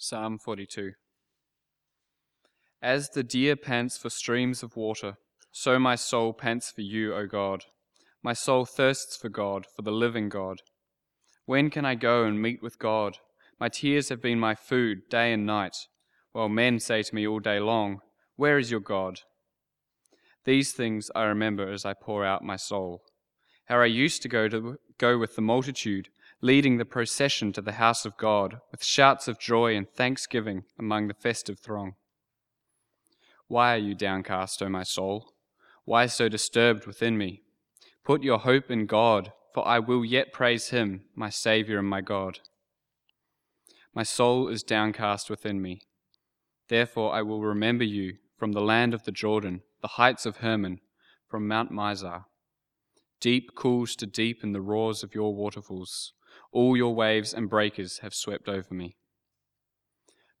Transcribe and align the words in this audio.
Psalm 0.00 0.38
42 0.38 0.92
As 2.80 3.10
the 3.10 3.24
deer 3.24 3.56
pants 3.56 3.98
for 3.98 4.08
streams 4.08 4.62
of 4.62 4.76
water, 4.76 5.16
so 5.50 5.76
my 5.80 5.96
soul 5.96 6.32
pants 6.32 6.70
for 6.70 6.82
you, 6.82 7.12
O 7.12 7.26
God. 7.26 7.64
My 8.22 8.32
soul 8.32 8.64
thirsts 8.64 9.16
for 9.16 9.28
God, 9.28 9.66
for 9.74 9.82
the 9.82 9.90
living 9.90 10.28
God. 10.28 10.58
When 11.46 11.68
can 11.68 11.84
I 11.84 11.96
go 11.96 12.22
and 12.22 12.40
meet 12.40 12.62
with 12.62 12.78
God? 12.78 13.16
My 13.58 13.68
tears 13.68 14.08
have 14.10 14.22
been 14.22 14.38
my 14.38 14.54
food 14.54 15.08
day 15.10 15.32
and 15.32 15.44
night, 15.44 15.76
while 16.30 16.48
men 16.48 16.78
say 16.78 17.02
to 17.02 17.14
me 17.14 17.26
all 17.26 17.40
day 17.40 17.58
long, 17.58 17.98
Where 18.36 18.56
is 18.56 18.70
your 18.70 18.78
God? 18.78 19.18
These 20.44 20.70
things 20.74 21.10
I 21.16 21.24
remember 21.24 21.68
as 21.68 21.84
I 21.84 21.94
pour 21.94 22.24
out 22.24 22.44
my 22.44 22.56
soul. 22.56 23.02
How 23.64 23.80
I 23.80 23.86
used 23.86 24.22
to 24.22 24.28
go 24.28 24.46
to 24.46 24.78
go 24.96 25.18
with 25.18 25.34
the 25.34 25.42
multitude, 25.42 26.08
leading 26.40 26.78
the 26.78 26.84
procession 26.84 27.52
to 27.52 27.60
the 27.60 27.72
house 27.72 28.04
of 28.04 28.16
God, 28.16 28.60
with 28.70 28.84
shouts 28.84 29.26
of 29.26 29.38
joy 29.38 29.76
and 29.76 29.88
thanksgiving 29.88 30.64
among 30.78 31.08
the 31.08 31.14
festive 31.14 31.58
throng. 31.58 31.94
Why 33.48 33.74
are 33.74 33.78
you 33.78 33.94
downcast, 33.94 34.62
O 34.62 34.68
my 34.68 34.84
soul? 34.84 35.32
Why 35.84 36.06
so 36.06 36.28
disturbed 36.28 36.86
within 36.86 37.18
me? 37.18 37.42
Put 38.04 38.22
your 38.22 38.38
hope 38.38 38.70
in 38.70 38.86
God, 38.86 39.32
for 39.52 39.66
I 39.66 39.78
will 39.78 40.04
yet 40.04 40.32
praise 40.32 40.68
him, 40.68 41.02
my 41.14 41.30
Saviour 41.30 41.78
and 41.78 41.88
my 41.88 42.02
God. 42.02 42.40
My 43.94 44.02
soul 44.02 44.48
is 44.48 44.62
downcast 44.62 45.28
within 45.28 45.60
me. 45.60 45.80
Therefore 46.68 47.14
I 47.14 47.22
will 47.22 47.42
remember 47.42 47.84
you 47.84 48.18
from 48.36 48.52
the 48.52 48.60
land 48.60 48.94
of 48.94 49.04
the 49.04 49.12
Jordan, 49.12 49.62
the 49.82 49.88
heights 49.88 50.26
of 50.26 50.36
Hermon, 50.36 50.80
from 51.26 51.48
Mount 51.48 51.72
Mizar. 51.72 52.24
Deep 53.20 53.54
cools 53.56 53.96
to 53.96 54.06
deep 54.06 54.44
in 54.44 54.52
the 54.52 54.60
roars 54.60 55.02
of 55.02 55.14
your 55.14 55.34
waterfalls. 55.34 56.12
All 56.52 56.76
your 56.76 56.94
waves 56.94 57.32
and 57.34 57.50
breakers 57.50 57.98
have 57.98 58.14
swept 58.14 58.48
over 58.48 58.72
me. 58.72 58.96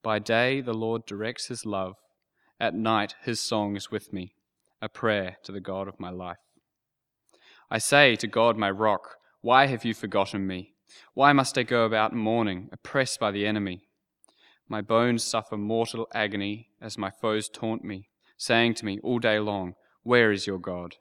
By 0.02 0.18
day 0.18 0.60
the 0.60 0.74
Lord 0.74 1.06
directs 1.06 1.46
his 1.46 1.66
love. 1.66 1.96
At 2.60 2.74
night 2.74 3.14
his 3.22 3.40
song 3.40 3.76
is 3.76 3.90
with 3.90 4.12
me, 4.12 4.34
a 4.80 4.88
prayer 4.88 5.36
to 5.44 5.52
the 5.52 5.60
God 5.60 5.88
of 5.88 6.00
my 6.00 6.10
life. 6.10 6.38
I 7.70 7.78
say 7.78 8.16
to 8.16 8.26
God, 8.26 8.56
my 8.56 8.70
rock, 8.70 9.16
why 9.40 9.66
have 9.66 9.84
you 9.84 9.94
forgotten 9.94 10.46
me? 10.46 10.74
Why 11.14 11.32
must 11.32 11.58
I 11.58 11.62
go 11.62 11.84
about 11.84 12.14
mourning, 12.14 12.70
oppressed 12.72 13.20
by 13.20 13.30
the 13.30 13.46
enemy? 13.46 13.82
My 14.68 14.80
bones 14.80 15.22
suffer 15.24 15.56
mortal 15.56 16.08
agony 16.14 16.70
as 16.80 16.98
my 16.98 17.10
foes 17.10 17.48
taunt 17.48 17.84
me, 17.84 18.08
saying 18.36 18.74
to 18.74 18.84
me 18.84 18.98
all 19.02 19.18
day 19.18 19.38
long, 19.38 19.74
Where 20.02 20.32
is 20.32 20.46
your 20.46 20.58
God? 20.58 20.96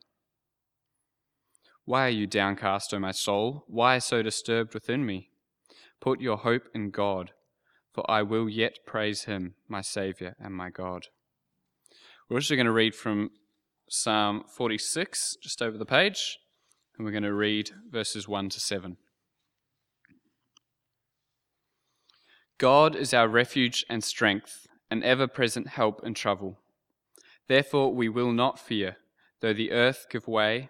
Why 1.88 2.08
are 2.08 2.10
you 2.10 2.28
downcast, 2.28 2.94
O 2.94 3.00
my 3.00 3.12
soul? 3.12 3.64
Why 3.66 4.00
so 4.00 4.22
disturbed 4.22 4.74
within 4.74 5.06
me? 5.06 5.30
Put 6.02 6.20
your 6.20 6.36
hope 6.36 6.68
in 6.76 6.90
God, 6.90 7.32
for 7.94 8.04
I 8.12 8.24
will 8.24 8.50
yet 8.50 8.80
praise 8.86 9.24
him, 9.24 9.54
my 9.70 9.80
Saviour 9.80 10.36
and 10.38 10.54
my 10.54 10.70
God. 10.70 11.08
We're 12.28 12.36
also 12.36 12.56
going 12.56 12.66
to 12.66 12.74
read 12.74 12.94
from 12.94 13.30
Psalm 13.90 14.44
46, 14.50 15.38
just 15.42 15.62
over 15.62 15.78
the 15.78 15.86
page, 15.86 16.40
and 16.98 17.06
we're 17.06 17.14
going 17.14 17.24
to 17.24 17.34
read 17.34 17.72
verses 17.90 18.28
1 18.28 18.50
to 18.50 18.60
7. 18.60 18.98
God 22.58 22.98
is 22.98 23.14
our 23.14 23.30
refuge 23.30 23.86
and 23.90 24.04
strength, 24.04 24.68
an 24.92 25.04
ever 25.04 25.26
present 25.26 25.70
help 25.70 26.06
in 26.06 26.14
trouble. 26.14 26.60
Therefore 27.48 27.94
we 27.94 28.10
will 28.10 28.34
not 28.34 28.60
fear, 28.60 28.98
though 29.40 29.54
the 29.54 29.72
earth 29.72 30.08
give 30.12 30.28
way 30.28 30.70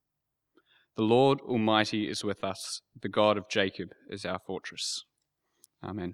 The 1.01 1.07
Lord 1.07 1.41
Almighty 1.41 2.07
is 2.07 2.23
with 2.23 2.43
us. 2.43 2.83
The 3.01 3.09
God 3.09 3.35
of 3.35 3.49
Jacob 3.49 3.89
is 4.07 4.23
our 4.23 4.37
fortress. 4.37 5.03
Amen. 5.83 6.13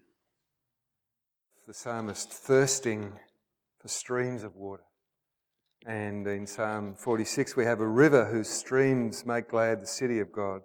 The 1.68 1.74
psalmist 1.74 2.32
thirsting 2.32 3.12
for 3.82 3.90
streams 3.90 4.44
of 4.44 4.56
water. 4.56 4.86
And 5.86 6.26
in 6.26 6.48
Psalm 6.48 6.96
46, 6.96 7.58
we 7.58 7.66
have 7.66 7.82
a 7.82 7.86
river 7.86 8.32
whose 8.32 8.48
streams 8.48 9.26
make 9.26 9.50
glad 9.50 9.82
the 9.82 9.88
city 9.88 10.22
of 10.22 10.32
God. 10.32 10.62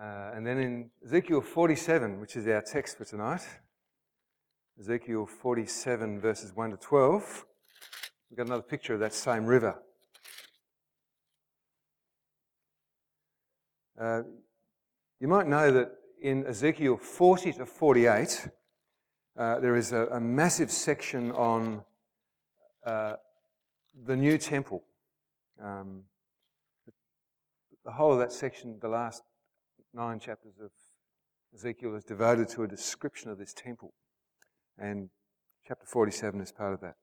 Uh, 0.00 0.30
and 0.34 0.46
then 0.46 0.56
in 0.56 0.90
Ezekiel 1.04 1.42
47, 1.42 2.18
which 2.18 2.34
is 2.34 2.46
our 2.46 2.62
text 2.62 2.96
for 2.96 3.04
tonight, 3.04 3.46
Ezekiel 4.80 5.26
47, 5.26 6.18
verses 6.18 6.52
1 6.54 6.70
to 6.70 6.76
12, 6.78 7.44
we've 8.30 8.38
got 8.38 8.46
another 8.46 8.62
picture 8.62 8.94
of 8.94 9.00
that 9.00 9.12
same 9.12 9.44
river. 9.44 9.82
Uh, 13.98 14.22
you 15.20 15.28
might 15.28 15.46
know 15.46 15.70
that 15.70 15.92
in 16.20 16.44
Ezekiel 16.46 16.96
40 16.96 17.52
to 17.54 17.66
48, 17.66 18.48
uh, 19.36 19.60
there 19.60 19.76
is 19.76 19.92
a, 19.92 20.06
a, 20.06 20.20
massive 20.20 20.70
section 20.70 21.30
on 21.32 21.82
uh, 22.84 23.14
the 24.06 24.16
new 24.16 24.36
temple. 24.38 24.82
Um, 25.62 26.02
the 27.84 27.92
whole 27.92 28.12
of 28.12 28.18
that 28.18 28.32
section, 28.32 28.78
the 28.80 28.88
last 28.88 29.22
nine 29.92 30.18
chapters 30.18 30.54
of 30.62 30.70
Ezekiel, 31.54 31.94
is 31.94 32.04
devoted 32.04 32.48
to 32.50 32.62
a 32.62 32.68
description 32.68 33.30
of 33.30 33.38
this 33.38 33.52
temple. 33.52 33.92
And 34.78 35.10
chapter 35.66 35.86
47 35.86 36.40
is 36.40 36.50
part 36.50 36.74
of 36.74 36.80
that. 36.80 36.96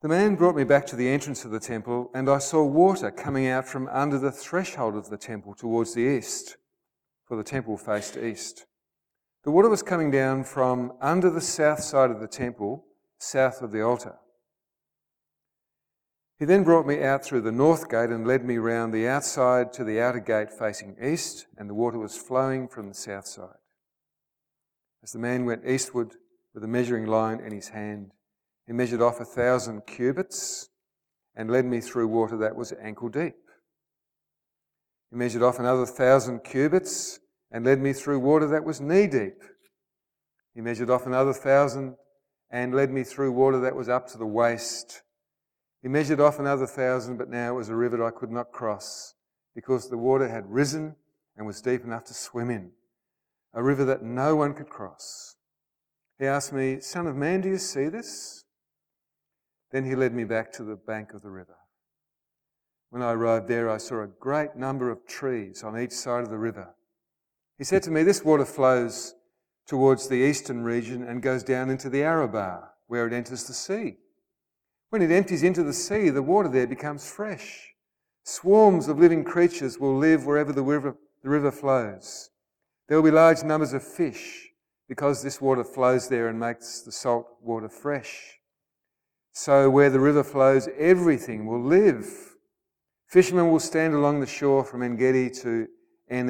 The 0.00 0.08
man 0.08 0.36
brought 0.36 0.54
me 0.54 0.62
back 0.62 0.86
to 0.86 0.96
the 0.96 1.08
entrance 1.08 1.44
of 1.44 1.50
the 1.50 1.58
temple, 1.58 2.10
and 2.14 2.30
I 2.30 2.38
saw 2.38 2.64
water 2.64 3.10
coming 3.10 3.48
out 3.48 3.66
from 3.66 3.88
under 3.88 4.16
the 4.16 4.30
threshold 4.30 4.94
of 4.94 5.10
the 5.10 5.16
temple 5.16 5.54
towards 5.54 5.94
the 5.94 6.02
east, 6.02 6.56
for 7.24 7.36
the 7.36 7.42
temple 7.42 7.76
faced 7.76 8.16
east. 8.16 8.66
The 9.42 9.50
water 9.50 9.68
was 9.68 9.82
coming 9.82 10.12
down 10.12 10.44
from 10.44 10.92
under 11.00 11.30
the 11.30 11.40
south 11.40 11.80
side 11.80 12.12
of 12.12 12.20
the 12.20 12.28
temple, 12.28 12.84
south 13.18 13.60
of 13.60 13.72
the 13.72 13.82
altar. 13.82 14.14
He 16.38 16.44
then 16.44 16.62
brought 16.62 16.86
me 16.86 17.02
out 17.02 17.24
through 17.24 17.40
the 17.40 17.50
north 17.50 17.90
gate 17.90 18.10
and 18.10 18.24
led 18.24 18.44
me 18.44 18.58
round 18.58 18.94
the 18.94 19.08
outside 19.08 19.72
to 19.72 19.82
the 19.82 20.00
outer 20.00 20.20
gate 20.20 20.52
facing 20.52 20.96
east, 21.02 21.46
and 21.56 21.68
the 21.68 21.74
water 21.74 21.98
was 21.98 22.16
flowing 22.16 22.68
from 22.68 22.86
the 22.86 22.94
south 22.94 23.26
side. 23.26 23.58
As 25.02 25.10
the 25.10 25.18
man 25.18 25.44
went 25.44 25.66
eastward 25.66 26.14
with 26.54 26.62
a 26.62 26.68
measuring 26.68 27.06
line 27.06 27.40
in 27.40 27.52
his 27.52 27.70
hand, 27.70 28.12
he 28.68 28.74
measured 28.74 29.00
off 29.00 29.18
a 29.18 29.24
thousand 29.24 29.86
cubits 29.86 30.68
and 31.34 31.50
led 31.50 31.64
me 31.64 31.80
through 31.80 32.06
water 32.06 32.36
that 32.36 32.54
was 32.54 32.74
ankle 32.82 33.08
deep. 33.08 33.34
He 35.10 35.16
measured 35.16 35.42
off 35.42 35.58
another 35.58 35.86
thousand 35.86 36.44
cubits 36.44 37.18
and 37.50 37.64
led 37.64 37.80
me 37.80 37.94
through 37.94 38.18
water 38.18 38.46
that 38.48 38.64
was 38.64 38.78
knee 38.78 39.06
deep. 39.06 39.42
He 40.54 40.60
measured 40.60 40.90
off 40.90 41.06
another 41.06 41.32
thousand 41.32 41.96
and 42.50 42.74
led 42.74 42.90
me 42.90 43.04
through 43.04 43.32
water 43.32 43.58
that 43.60 43.74
was 43.74 43.88
up 43.88 44.06
to 44.08 44.18
the 44.18 44.26
waist. 44.26 45.00
He 45.80 45.88
measured 45.88 46.20
off 46.20 46.38
another 46.38 46.66
thousand, 46.66 47.16
but 47.16 47.30
now 47.30 47.54
it 47.54 47.56
was 47.56 47.70
a 47.70 47.76
river 47.76 48.04
I 48.04 48.10
could 48.10 48.30
not 48.30 48.52
cross 48.52 49.14
because 49.54 49.88
the 49.88 49.96
water 49.96 50.28
had 50.28 50.44
risen 50.46 50.94
and 51.38 51.46
was 51.46 51.62
deep 51.62 51.84
enough 51.84 52.04
to 52.04 52.14
swim 52.14 52.50
in. 52.50 52.72
A 53.54 53.62
river 53.62 53.86
that 53.86 54.02
no 54.02 54.36
one 54.36 54.52
could 54.52 54.68
cross. 54.68 55.36
He 56.18 56.26
asked 56.26 56.52
me, 56.52 56.80
Son 56.80 57.06
of 57.06 57.16
man, 57.16 57.40
do 57.40 57.48
you 57.48 57.56
see 57.56 57.88
this? 57.88 58.37
Then 59.70 59.84
he 59.84 59.94
led 59.94 60.14
me 60.14 60.24
back 60.24 60.52
to 60.52 60.64
the 60.64 60.76
bank 60.76 61.12
of 61.12 61.22
the 61.22 61.30
river. 61.30 61.56
When 62.90 63.02
I 63.02 63.12
arrived 63.12 63.48
there, 63.48 63.68
I 63.68 63.76
saw 63.76 64.02
a 64.02 64.06
great 64.06 64.56
number 64.56 64.90
of 64.90 65.06
trees 65.06 65.62
on 65.62 65.78
each 65.78 65.92
side 65.92 66.22
of 66.22 66.30
the 66.30 66.38
river. 66.38 66.74
He 67.58 67.64
said 67.64 67.82
to 67.82 67.90
me, 67.90 68.02
This 68.02 68.24
water 68.24 68.46
flows 68.46 69.14
towards 69.66 70.08
the 70.08 70.16
eastern 70.16 70.64
region 70.64 71.02
and 71.02 71.20
goes 71.20 71.42
down 71.42 71.68
into 71.68 71.90
the 71.90 72.02
Arabah, 72.02 72.70
where 72.86 73.06
it 73.06 73.12
enters 73.12 73.44
the 73.44 73.52
sea. 73.52 73.96
When 74.88 75.02
it 75.02 75.10
empties 75.10 75.42
into 75.42 75.62
the 75.62 75.74
sea, 75.74 76.08
the 76.08 76.22
water 76.22 76.48
there 76.48 76.66
becomes 76.66 77.10
fresh. 77.10 77.74
Swarms 78.24 78.88
of 78.88 78.98
living 78.98 79.24
creatures 79.24 79.78
will 79.78 79.96
live 79.96 80.24
wherever 80.24 80.52
the 80.52 80.62
river, 80.62 80.96
the 81.22 81.28
river 81.28 81.50
flows. 81.50 82.30
There 82.88 82.96
will 82.96 83.10
be 83.10 83.14
large 83.14 83.42
numbers 83.42 83.74
of 83.74 83.82
fish 83.82 84.48
because 84.88 85.22
this 85.22 85.42
water 85.42 85.64
flows 85.64 86.08
there 86.08 86.28
and 86.28 86.40
makes 86.40 86.80
the 86.80 86.92
salt 86.92 87.26
water 87.42 87.68
fresh. 87.68 88.37
So 89.38 89.70
where 89.70 89.88
the 89.88 90.00
river 90.00 90.24
flows, 90.24 90.68
everything 90.76 91.46
will 91.46 91.62
live. 91.62 92.34
Fishermen 93.06 93.52
will 93.52 93.60
stand 93.60 93.94
along 93.94 94.18
the 94.18 94.26
shore 94.26 94.64
from 94.64 94.82
Engedi 94.82 95.30
to 95.30 95.68
En. 96.10 96.26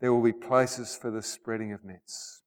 There 0.00 0.12
will 0.12 0.22
be 0.22 0.32
places 0.32 0.98
for 1.00 1.12
the 1.12 1.22
spreading 1.22 1.72
of 1.72 1.84
nets. 1.84 2.42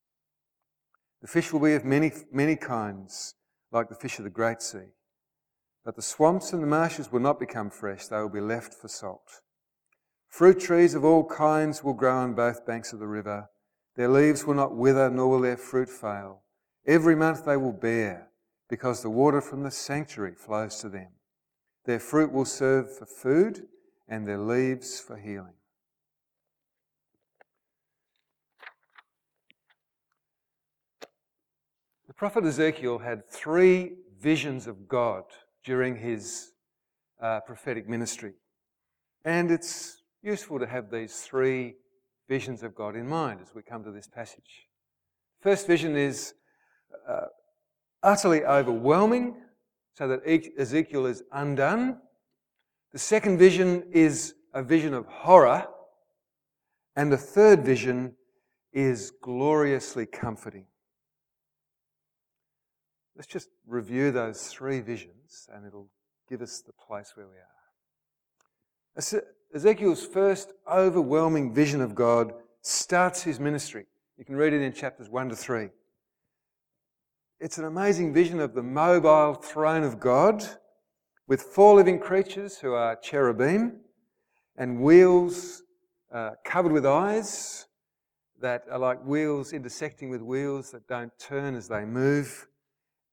The 1.21 1.29
fish 1.29 1.53
will 1.53 1.61
be 1.61 1.73
of 1.73 1.85
many, 1.85 2.11
many 2.33 2.57
kinds, 2.57 3.33
like 3.71 3.87
the 3.87 3.95
fish 3.95 4.17
of 4.17 4.25
the 4.25 4.29
great 4.29 4.61
sea. 4.61 4.91
But 5.85 5.95
the 5.95 6.01
swamps 6.01 6.51
and 6.51 6.61
the 6.61 6.67
marshes 6.67 7.13
will 7.13 7.21
not 7.21 7.39
become 7.39 7.69
fresh, 7.69 8.07
they 8.07 8.17
will 8.17 8.27
be 8.27 8.41
left 8.41 8.73
for 8.73 8.89
salt. 8.89 9.39
Fruit 10.27 10.59
trees 10.59 10.95
of 10.95 11.05
all 11.05 11.23
kinds 11.23 11.81
will 11.81 11.93
grow 11.93 12.17
on 12.17 12.33
both 12.33 12.65
banks 12.65 12.91
of 12.91 12.99
the 12.99 13.07
river. 13.07 13.47
Their 13.95 14.09
leaves 14.09 14.45
will 14.45 14.55
not 14.55 14.75
wither, 14.75 15.09
nor 15.09 15.29
will 15.29 15.39
their 15.39 15.55
fruit 15.55 15.87
fail. 15.87 16.41
Every 16.85 17.15
month 17.15 17.45
they 17.45 17.55
will 17.55 17.71
bear, 17.71 18.28
because 18.69 19.01
the 19.01 19.09
water 19.09 19.41
from 19.41 19.63
the 19.63 19.71
sanctuary 19.71 20.35
flows 20.35 20.79
to 20.81 20.89
them. 20.89 21.09
Their 21.85 21.99
fruit 21.99 22.31
will 22.31 22.45
serve 22.45 22.95
for 22.95 23.05
food, 23.05 23.63
and 24.07 24.27
their 24.27 24.37
leaves 24.37 24.99
for 24.99 25.17
healing. 25.17 25.53
The 32.07 32.13
prophet 32.13 32.45
Ezekiel 32.45 32.99
had 32.99 33.29
three 33.29 33.93
visions 34.19 34.67
of 34.67 34.87
God 34.87 35.23
during 35.63 35.95
his 35.95 36.51
uh, 37.21 37.39
prophetic 37.41 37.87
ministry. 37.87 38.33
And 39.25 39.51
it's 39.51 40.01
useful 40.21 40.59
to 40.59 40.67
have 40.67 40.91
these 40.91 41.21
three 41.21 41.75
visions 42.27 42.63
of 42.63 42.75
God 42.75 42.95
in 42.95 43.07
mind 43.07 43.39
as 43.41 43.53
we 43.55 43.61
come 43.61 43.83
to 43.83 43.91
this 43.91 44.07
passage. 44.07 44.67
First 45.41 45.67
vision 45.67 45.95
is 45.95 46.33
uh, 47.07 47.25
utterly 48.03 48.43
overwhelming, 48.43 49.35
so 49.93 50.07
that 50.07 50.21
Ezekiel 50.57 51.05
is 51.05 51.23
undone. 51.31 51.97
The 52.93 52.99
second 52.99 53.37
vision 53.37 53.83
is 53.91 54.33
a 54.53 54.63
vision 54.63 54.93
of 54.93 55.05
horror. 55.05 55.67
And 56.95 57.11
the 57.11 57.17
third 57.17 57.63
vision 57.63 58.15
is 58.73 59.11
gloriously 59.21 60.05
comforting. 60.05 60.65
Let's 63.15 63.27
just 63.27 63.49
review 63.67 64.11
those 64.11 64.47
three 64.47 64.79
visions 64.79 65.49
and 65.53 65.65
it'll 65.65 65.89
give 66.29 66.41
us 66.41 66.61
the 66.61 66.73
place 66.73 67.13
where 67.15 67.27
we 67.27 67.35
are. 67.35 69.23
Ezekiel's 69.53 70.05
first 70.05 70.53
overwhelming 70.71 71.53
vision 71.53 71.81
of 71.81 71.95
God 71.95 72.33
starts 72.61 73.23
his 73.23 73.39
ministry. 73.39 73.85
You 74.17 74.25
can 74.25 74.35
read 74.35 74.53
it 74.53 74.61
in 74.61 74.73
chapters 74.73 75.09
1 75.09 75.29
to 75.29 75.35
3. 75.35 75.69
It's 77.41 77.57
an 77.57 77.63
amazing 77.63 78.13
vision 78.13 78.41
of 78.41 78.53
the 78.53 78.61
mobile 78.61 79.33
throne 79.33 79.83
of 79.83 79.97
God 79.97 80.43
with 81.25 81.41
four 81.41 81.73
living 81.73 81.97
creatures 81.97 82.57
who 82.57 82.73
are 82.73 82.97
cherubim 82.97 83.79
and 84.57 84.81
wheels 84.81 85.63
uh, 86.13 86.31
covered 86.43 86.73
with 86.73 86.85
eyes 86.85 87.67
that 88.41 88.65
are 88.69 88.77
like 88.77 89.05
wheels 89.05 89.53
intersecting 89.53 90.09
with 90.09 90.21
wheels 90.21 90.71
that 90.71 90.85
don't 90.89 91.17
turn 91.17 91.55
as 91.55 91.69
they 91.69 91.85
move. 91.85 92.45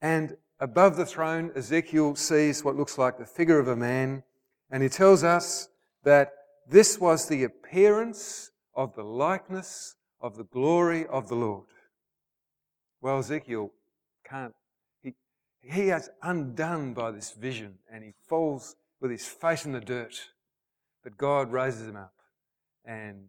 And 0.03 0.37
above 0.59 0.97
the 0.97 1.07
throne, 1.07 1.53
Ezekiel 1.55 2.17
sees 2.17 2.65
what 2.65 2.75
looks 2.75 2.99
like 2.99 3.19
the 3.19 3.27
figure 3.27 3.61
of 3.61 3.69
a 3.69 3.77
man, 3.77 4.25
and 4.73 4.83
he 4.83 4.89
tells 4.89 5.23
us 5.23 5.69
that 6.03 6.33
this 6.69 6.99
was 6.99 7.29
the 7.29 7.45
appearance 7.45 8.51
of 8.75 8.97
the 8.97 9.05
likeness 9.05 9.95
of 10.21 10.37
the 10.37 10.45
glory 10.47 11.07
of 11.07 11.29
the 11.29 11.37
Lord. 11.37 11.69
Well, 13.01 13.21
Ezekiel 13.21 13.71
can't, 14.29 14.55
he, 15.03 15.15
he 15.63 15.91
is 15.91 16.11
undone 16.23 16.95
by 16.95 17.11
this 17.11 17.33
vision 17.33 17.79
and 17.93 18.05
he 18.05 18.13
falls 18.29 18.77
with 19.01 19.11
his 19.11 19.27
face 19.27 19.65
in 19.65 19.73
the 19.73 19.81
dirt. 19.81 20.31
But 21.03 21.17
God 21.17 21.53
raises 21.53 21.89
him 21.89 21.97
up 21.97 22.15
and 22.85 23.27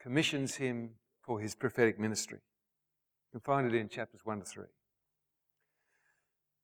commissions 0.00 0.56
him 0.56 0.90
for 1.22 1.40
his 1.40 1.54
prophetic 1.54 1.98
ministry. 1.98 2.38
You 3.32 3.40
can 3.40 3.40
find 3.40 3.66
it 3.66 3.76
in 3.76 3.88
chapters 3.88 4.20
1 4.24 4.40
to 4.40 4.44
3. 4.44 4.64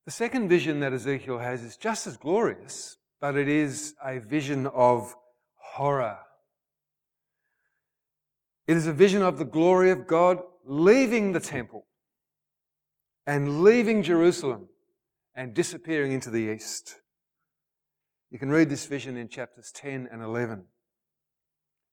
The 0.04 0.12
second 0.12 0.48
vision 0.48 0.80
that 0.80 0.92
Ezekiel 0.92 1.38
has 1.38 1.62
is 1.62 1.76
just 1.76 2.06
as 2.06 2.16
glorious, 2.16 2.96
but 3.20 3.36
it 3.36 3.48
is 3.48 3.94
a 4.04 4.18
vision 4.18 4.66
of 4.68 5.14
horror. 5.56 6.18
It 8.66 8.76
is 8.76 8.86
a 8.86 8.92
vision 8.92 9.22
of 9.22 9.38
the 9.38 9.44
glory 9.44 9.90
of 9.90 10.06
God 10.06 10.40
leaving 10.64 11.32
the 11.32 11.40
temple 11.40 11.86
and 13.28 13.62
leaving 13.62 14.02
Jerusalem 14.02 14.70
and 15.34 15.52
disappearing 15.52 16.12
into 16.12 16.30
the 16.30 16.50
east. 16.50 16.96
You 18.30 18.38
can 18.38 18.48
read 18.48 18.70
this 18.70 18.86
vision 18.86 19.18
in 19.18 19.28
chapters 19.28 19.70
10 19.74 20.08
and 20.10 20.22
11. 20.22 20.64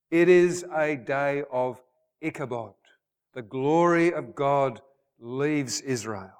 It 0.10 0.30
is 0.30 0.66
a 0.74 0.96
day 0.96 1.44
of 1.52 1.82
Ichabod. 2.22 2.76
The 3.34 3.42
glory 3.42 4.14
of 4.14 4.34
God 4.34 4.80
leaves 5.20 5.82
Israel. 5.82 6.32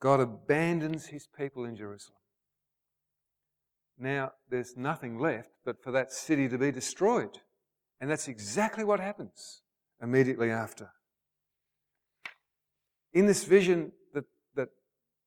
God 0.00 0.20
abandons 0.20 1.08
his 1.08 1.26
people 1.26 1.66
in 1.66 1.76
Jerusalem. 1.76 2.16
Now, 3.98 4.32
there's 4.48 4.78
nothing 4.78 5.18
left 5.18 5.50
but 5.62 5.82
for 5.82 5.92
that 5.92 6.10
city 6.10 6.48
to 6.48 6.56
be 6.56 6.72
destroyed. 6.72 7.38
And 8.00 8.10
that's 8.10 8.28
exactly 8.28 8.82
what 8.82 8.98
happens 8.98 9.60
immediately 10.00 10.50
after. 10.50 10.88
In 13.12 13.26
this 13.26 13.44
vision 13.44 13.92
that, 14.14 14.24
that, 14.54 14.68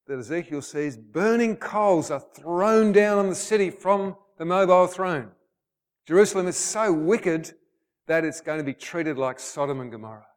that 0.07 0.19
Ezekiel 0.19 0.61
sees, 0.61 0.97
burning 0.97 1.57
coals 1.57 2.11
are 2.11 2.23
thrown 2.35 2.91
down 2.91 3.17
on 3.17 3.29
the 3.29 3.35
city 3.35 3.69
from 3.69 4.15
the 4.37 4.45
mobile 4.45 4.87
throne. 4.87 5.31
Jerusalem 6.07 6.47
is 6.47 6.57
so 6.57 6.93
wicked 6.93 7.53
that 8.07 8.23
it's 8.23 8.41
going 8.41 8.59
to 8.59 8.63
be 8.63 8.73
treated 8.73 9.17
like 9.17 9.39
Sodom 9.39 9.79
and 9.79 9.91
Gomorrah. 9.91 10.27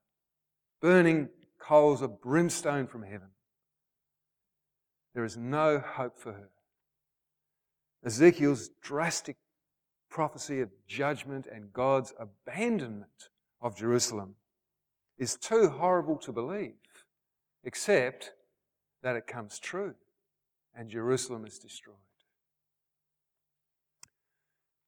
Burning 0.81 1.29
coals 1.61 2.00
of 2.03 2.21
brimstone 2.21 2.87
from 2.87 3.03
heaven. 3.03 3.29
There 5.15 5.25
is 5.25 5.37
no 5.37 5.79
hope 5.79 6.19
for 6.19 6.33
her. 6.33 6.50
Ezekiel's 8.05 8.71
drastic 8.81 9.37
prophecy 10.09 10.61
of 10.61 10.71
judgment 10.87 11.47
and 11.53 11.73
God's 11.73 12.15
abandonment 12.19 13.29
of 13.61 13.77
Jerusalem 13.77 14.37
is 15.19 15.37
too 15.37 15.69
horrible 15.69 16.17
to 16.19 16.33
believe, 16.33 16.75
except 17.64 18.32
that 19.02 19.16
it 19.16 19.26
comes 19.26 19.58
true 19.58 19.94
and 20.78 20.88
Jerusalem 20.88 21.44
is 21.44 21.58
destroyed. 21.58 21.96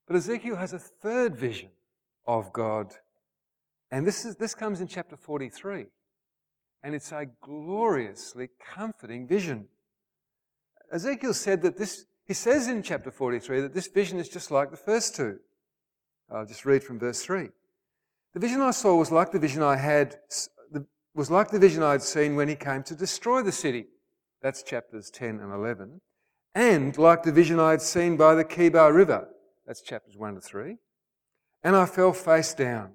But 0.07 0.17
Ezekiel 0.17 0.57
has 0.57 0.73
a 0.73 0.79
third 0.79 1.37
vision 1.37 1.71
of 2.27 2.53
God, 2.53 2.95
and 3.91 4.07
this, 4.07 4.25
is, 4.25 4.37
this 4.37 4.55
comes 4.55 4.81
in 4.81 4.87
chapter 4.87 5.17
43, 5.17 5.87
and 6.83 6.95
it's 6.95 7.13
a 7.13 7.27
gloriously 7.41 8.49
comforting 8.75 9.27
vision. 9.27 9.67
Ezekiel 10.93 11.35
said 11.35 11.63
that 11.63 11.77
this, 11.77 12.07
he 12.27 12.35
says 12.35 12.69
in 12.69 12.83
chapter 12.83 13.11
43 13.11 13.61
that 13.63 13.75
this 13.75 13.89
vision 13.89 14.19
is 14.19 14.29
just 14.29 14.51
like 14.51 14.71
the 14.71 14.77
first 14.77 15.17
two. 15.17 15.39
I'll 16.31 16.47
just 16.47 16.65
read 16.65 16.85
from 16.85 16.99
verse 16.99 17.23
3. 17.23 17.49
The 18.35 18.41
vision 18.41 18.61
I 18.61 18.71
saw 18.71 18.95
was 18.95 19.11
like 19.11 19.33
the 19.33 19.41
vision 19.41 19.63
I 19.63 19.77
had, 19.77 20.17
was 21.15 21.31
like 21.31 21.51
the 21.51 21.59
vision 21.59 21.83
I 21.83 21.93
had 21.93 22.03
seen 22.03 22.37
when 22.37 22.49
he 22.49 22.55
came 22.55 22.83
to 22.85 22.95
destroy 22.95 23.43
the 23.43 23.53
city. 23.53 23.87
That's 24.43 24.63
chapters 24.63 25.11
10 25.11 25.41
and 25.41 25.53
11. 25.53 26.01
And 26.55 26.97
like 26.99 27.23
the 27.23 27.33
vision 27.33 27.61
I 27.61 27.73
had 27.73 27.83
seen 27.83 28.17
by 28.17 28.35
the 28.35 28.45
Chebar 28.45 28.93
River. 28.93 29.29
That's 29.67 29.83
chapters 29.83 30.17
1 30.17 30.35
to 30.35 30.41
3. 30.41 30.77
And 31.63 31.77
I 31.77 31.87
fell 31.87 32.13
face 32.13 32.55
down. 32.55 32.95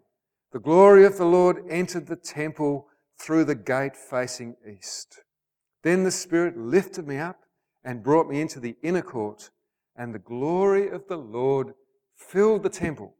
The 0.52 0.60
glory 0.60 1.06
of 1.06 1.18
the 1.18 1.26
Lord 1.26 1.64
entered 1.70 2.08
the 2.08 2.16
temple 2.16 2.88
through 3.20 3.46
the 3.46 3.56
gate 3.56 3.96
facing 3.96 4.56
east. 4.68 5.22
Then 5.84 6.04
the 6.04 6.12
Spirit 6.12 6.58
lifted 6.58 7.08
me 7.08 7.18
up 7.18 7.42
and 7.84 8.04
brought 8.04 8.28
me 8.28 8.42
into 8.42 8.60
the 8.60 8.76
inner 8.82 9.02
court, 9.02 9.52
and 9.96 10.14
the 10.14 10.20
glory 10.20 10.90
of 10.90 11.08
the 11.08 11.18
Lord 11.18 11.74
filled 12.16 12.64
the 12.64 12.70
temple. 12.70 13.16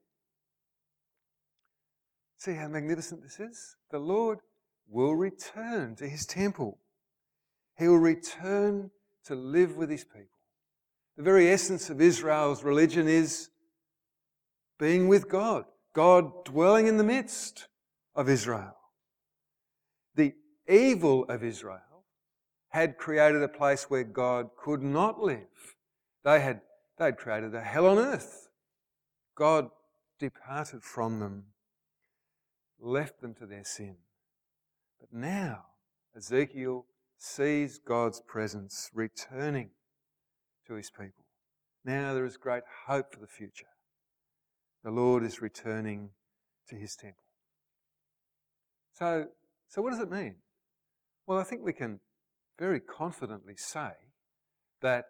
See 2.38 2.54
how 2.54 2.68
magnificent 2.68 3.22
this 3.22 3.40
is? 3.40 3.76
The 3.92 4.00
Lord 4.00 4.40
will 4.88 5.16
return 5.16 5.96
to 5.96 6.08
his 6.08 6.26
temple. 6.26 6.80
He 7.78 7.88
will 7.88 8.00
return 8.00 8.92
to 9.26 9.36
live 9.36 9.76
with 9.76 9.90
his 9.90 10.04
people. 10.04 10.28
The 11.18 11.24
very 11.24 11.50
essence 11.50 11.90
of 11.90 12.02
Israel's 12.02 12.64
religion 12.64 13.08
is 13.08 13.50
being 14.78 15.08
with 15.08 15.30
God, 15.30 15.66
God 15.94 16.46
dwelling 16.46 16.88
in 16.88 16.98
the 16.98 17.04
midst 17.04 17.68
of 18.16 18.30
Israel. 18.30 18.76
The 20.16 20.34
evil 20.68 21.26
of 21.26 21.44
Israel 21.44 21.80
had 22.70 22.98
created 22.98 23.42
a 23.42 23.48
place 23.48 23.90
where 23.90 24.04
God 24.04 24.50
could 24.58 24.84
not 24.84 25.22
live. 25.22 25.76
They 26.24 26.42
had 26.42 26.62
they'd 26.98 27.18
created 27.18 27.56
a 27.56 27.62
hell 27.62 27.88
on 27.88 27.98
earth. 27.98 28.50
God 29.36 29.70
departed 30.20 30.84
from 30.84 31.20
them, 31.20 31.46
left 32.80 33.22
them 33.22 33.34
to 33.36 33.46
their 33.46 33.64
sin. 33.64 33.96
But 35.12 35.20
now 35.20 35.66
Ezekiel 36.16 36.86
sees 37.18 37.78
God's 37.78 38.22
presence 38.22 38.90
returning 38.94 39.72
to 40.68 40.74
his 40.76 40.90
people. 40.90 41.26
Now 41.84 42.14
there 42.14 42.26
is 42.26 42.38
great 42.38 42.64
hope 42.88 43.14
for 43.14 43.20
the 43.20 43.28
future. 43.28 43.68
The 44.84 44.92
Lord 44.92 45.24
is 45.24 45.42
returning 45.42 46.12
to 46.70 46.76
his 46.76 46.96
temple. 46.96 47.24
So 48.94 49.28
So, 49.68 49.82
what 49.82 49.92
does 49.92 50.00
it 50.00 50.10
mean? 50.10 50.36
Well, 51.28 51.38
I 51.38 51.44
think 51.44 51.62
we 51.64 51.74
can 51.74 52.00
very 52.58 52.80
confidently 52.80 53.56
say 53.58 53.92
that 54.82 55.06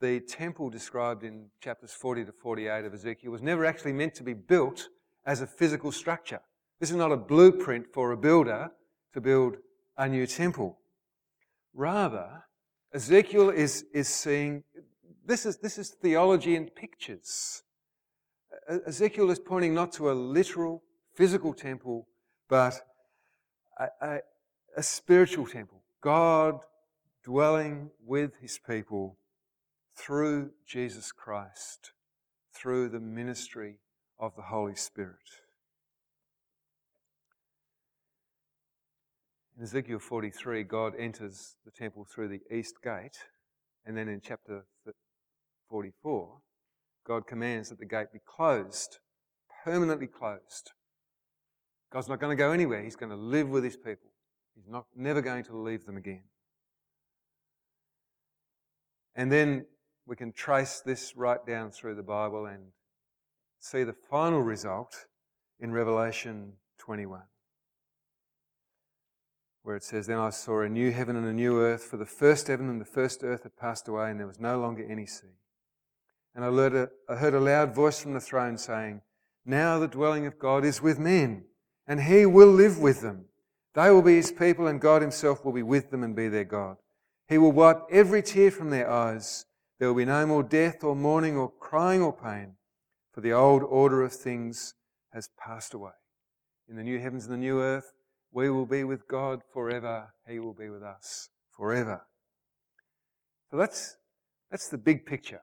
the 0.00 0.20
temple 0.20 0.70
described 0.70 1.22
in 1.24 1.50
chapters 1.60 1.92
40 1.92 2.24
to 2.24 2.32
48 2.32 2.84
of 2.84 2.94
Ezekiel 2.94 3.30
was 3.30 3.42
never 3.42 3.64
actually 3.64 3.92
meant 3.92 4.14
to 4.14 4.22
be 4.22 4.34
built 4.34 4.88
as 5.24 5.42
a 5.42 5.46
physical 5.46 5.92
structure. 5.92 6.40
This 6.80 6.90
is 6.90 6.96
not 6.96 7.12
a 7.12 7.16
blueprint 7.16 7.86
for 7.92 8.12
a 8.12 8.16
builder 8.16 8.70
to 9.16 9.20
build 9.22 9.56
a 9.96 10.06
new 10.06 10.26
temple. 10.26 10.78
Rather, 11.72 12.44
Ezekiel 12.92 13.48
is, 13.48 13.86
is 13.94 14.08
seeing 14.08 14.62
this 15.24 15.46
is, 15.46 15.56
this 15.56 15.78
is 15.78 15.88
theology 15.88 16.54
in 16.54 16.66
pictures. 16.68 17.62
Ezekiel 18.86 19.30
is 19.30 19.38
pointing 19.38 19.72
not 19.72 19.90
to 19.92 20.10
a 20.10 20.12
literal 20.12 20.82
physical 21.14 21.54
temple, 21.54 22.06
but 22.46 22.74
a, 23.80 23.86
a, 24.02 24.18
a 24.76 24.82
spiritual 24.82 25.46
temple. 25.46 25.82
God 26.02 26.60
dwelling 27.24 27.90
with 28.04 28.36
his 28.42 28.60
people 28.68 29.16
through 29.96 30.50
Jesus 30.66 31.10
Christ, 31.10 31.92
through 32.54 32.90
the 32.90 33.00
ministry 33.00 33.78
of 34.18 34.36
the 34.36 34.42
Holy 34.42 34.76
Spirit. 34.76 35.45
In 39.56 39.62
Ezekiel 39.62 39.98
43, 39.98 40.64
God 40.64 40.92
enters 40.98 41.56
the 41.64 41.70
temple 41.70 42.04
through 42.04 42.28
the 42.28 42.42
east 42.54 42.74
gate, 42.84 43.16
and 43.86 43.96
then 43.96 44.06
in 44.06 44.20
chapter 44.20 44.66
44, 45.70 46.40
God 47.06 47.26
commands 47.26 47.70
that 47.70 47.78
the 47.78 47.86
gate 47.86 48.12
be 48.12 48.18
closed, 48.26 48.98
permanently 49.64 50.08
closed. 50.08 50.72
God's 51.90 52.08
not 52.08 52.20
going 52.20 52.36
to 52.36 52.40
go 52.40 52.52
anywhere. 52.52 52.82
He's 52.82 52.96
going 52.96 53.10
to 53.10 53.16
live 53.16 53.48
with 53.48 53.64
his 53.64 53.78
people. 53.78 54.10
He's 54.54 54.68
not 54.68 54.86
never 54.94 55.22
going 55.22 55.44
to 55.44 55.56
leave 55.56 55.86
them 55.86 55.96
again. 55.96 56.24
And 59.14 59.32
then 59.32 59.64
we 60.06 60.16
can 60.16 60.32
trace 60.32 60.82
this 60.84 61.16
right 61.16 61.44
down 61.46 61.70
through 61.70 61.94
the 61.94 62.02
Bible 62.02 62.44
and 62.44 62.72
see 63.58 63.84
the 63.84 63.94
final 63.94 64.42
result 64.42 65.06
in 65.58 65.72
Revelation 65.72 66.52
21 66.78 67.22
where 69.66 69.74
it 69.74 69.82
says, 69.82 70.06
Then 70.06 70.18
I 70.18 70.30
saw 70.30 70.60
a 70.60 70.68
new 70.68 70.92
heaven 70.92 71.16
and 71.16 71.26
a 71.26 71.32
new 71.32 71.60
earth, 71.60 71.82
for 71.82 71.96
the 71.96 72.06
first 72.06 72.46
heaven 72.46 72.70
and 72.70 72.80
the 72.80 72.84
first 72.84 73.24
earth 73.24 73.42
had 73.42 73.56
passed 73.56 73.88
away, 73.88 74.12
and 74.12 74.20
there 74.20 74.26
was 74.28 74.38
no 74.38 74.60
longer 74.60 74.86
any 74.88 75.06
sea. 75.06 75.40
And 76.36 76.44
I 76.44 76.52
heard, 76.52 76.74
a, 76.76 76.88
I 77.08 77.16
heard 77.16 77.34
a 77.34 77.40
loud 77.40 77.74
voice 77.74 78.00
from 78.00 78.14
the 78.14 78.20
throne 78.20 78.58
saying, 78.58 79.00
Now 79.44 79.80
the 79.80 79.88
dwelling 79.88 80.24
of 80.24 80.38
God 80.38 80.64
is 80.64 80.80
with 80.80 81.00
men, 81.00 81.46
and 81.84 82.00
he 82.00 82.26
will 82.26 82.46
live 82.46 82.78
with 82.78 83.00
them. 83.00 83.24
They 83.74 83.90
will 83.90 84.02
be 84.02 84.14
his 84.14 84.30
people, 84.30 84.68
and 84.68 84.80
God 84.80 85.02
himself 85.02 85.44
will 85.44 85.52
be 85.52 85.64
with 85.64 85.90
them 85.90 86.04
and 86.04 86.14
be 86.14 86.28
their 86.28 86.44
God. 86.44 86.76
He 87.28 87.36
will 87.36 87.50
wipe 87.50 87.80
every 87.90 88.22
tear 88.22 88.52
from 88.52 88.70
their 88.70 88.88
eyes. 88.88 89.46
There 89.80 89.88
will 89.88 89.96
be 89.96 90.04
no 90.04 90.26
more 90.26 90.44
death 90.44 90.84
or 90.84 90.94
mourning 90.94 91.36
or 91.36 91.50
crying 91.58 92.02
or 92.02 92.12
pain, 92.12 92.52
for 93.12 93.20
the 93.20 93.32
old 93.32 93.64
order 93.64 94.04
of 94.04 94.12
things 94.12 94.74
has 95.12 95.28
passed 95.36 95.74
away. 95.74 95.90
In 96.68 96.76
the 96.76 96.84
new 96.84 97.00
heavens 97.00 97.24
and 97.24 97.34
the 97.34 97.38
new 97.38 97.60
earth, 97.60 97.95
we 98.36 98.50
will 98.50 98.66
be 98.66 98.84
with 98.84 99.08
God 99.08 99.40
forever. 99.50 100.12
He 100.28 100.38
will 100.40 100.52
be 100.52 100.68
with 100.68 100.82
us 100.82 101.30
forever. 101.56 102.02
So 103.50 103.56
that's, 103.56 103.96
that's 104.50 104.68
the 104.68 104.76
big 104.76 105.06
picture. 105.06 105.40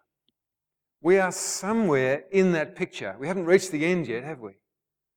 We 1.02 1.18
are 1.18 1.32
somewhere 1.32 2.26
in 2.32 2.52
that 2.52 2.76
picture. 2.76 3.16
We 3.20 3.28
haven't 3.28 3.46
reached 3.46 3.72
the 3.72 3.84
end 3.84 4.08
yet, 4.08 4.24
have 4.24 4.42
we? 4.42 4.52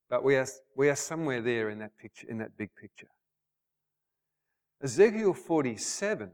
But 0.09 0.25
we 0.25 0.37
are, 0.37 0.47
we 0.75 0.89
are 0.89 0.97
somewhere 0.97 1.43
there 1.43 1.69
in 1.69 1.79
that 1.81 1.99
picture, 1.99 2.27
in 2.27 2.39
that 2.39 2.57
big 2.57 2.71
picture. 2.81 3.11
Ezekiel 4.83 5.35
47 5.35 6.31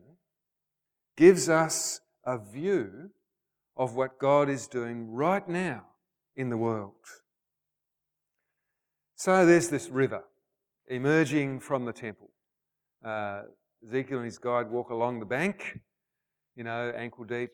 gives 1.16 1.48
us 1.48 2.02
a 2.24 2.38
view 2.38 3.10
of 3.76 3.96
what 3.96 4.20
God 4.20 4.48
is 4.48 4.68
doing 4.68 5.10
right 5.10 5.48
now 5.48 5.86
in 6.36 6.50
the 6.50 6.56
world. 6.56 6.94
So 9.16 9.44
there's 9.44 9.70
this 9.70 9.88
river 9.88 10.22
emerging 10.92 11.58
from 11.58 11.84
the 11.84 11.92
temple. 11.92 12.30
Uh, 13.04 13.42
Ezekiel 13.86 14.18
and 14.18 14.26
his 14.26 14.38
guide 14.38 14.70
walk 14.70 14.90
along 14.90 15.18
the 15.20 15.26
bank, 15.26 15.80
you 16.54 16.62
know, 16.62 16.92
ankle 16.94 17.24
deep, 17.24 17.50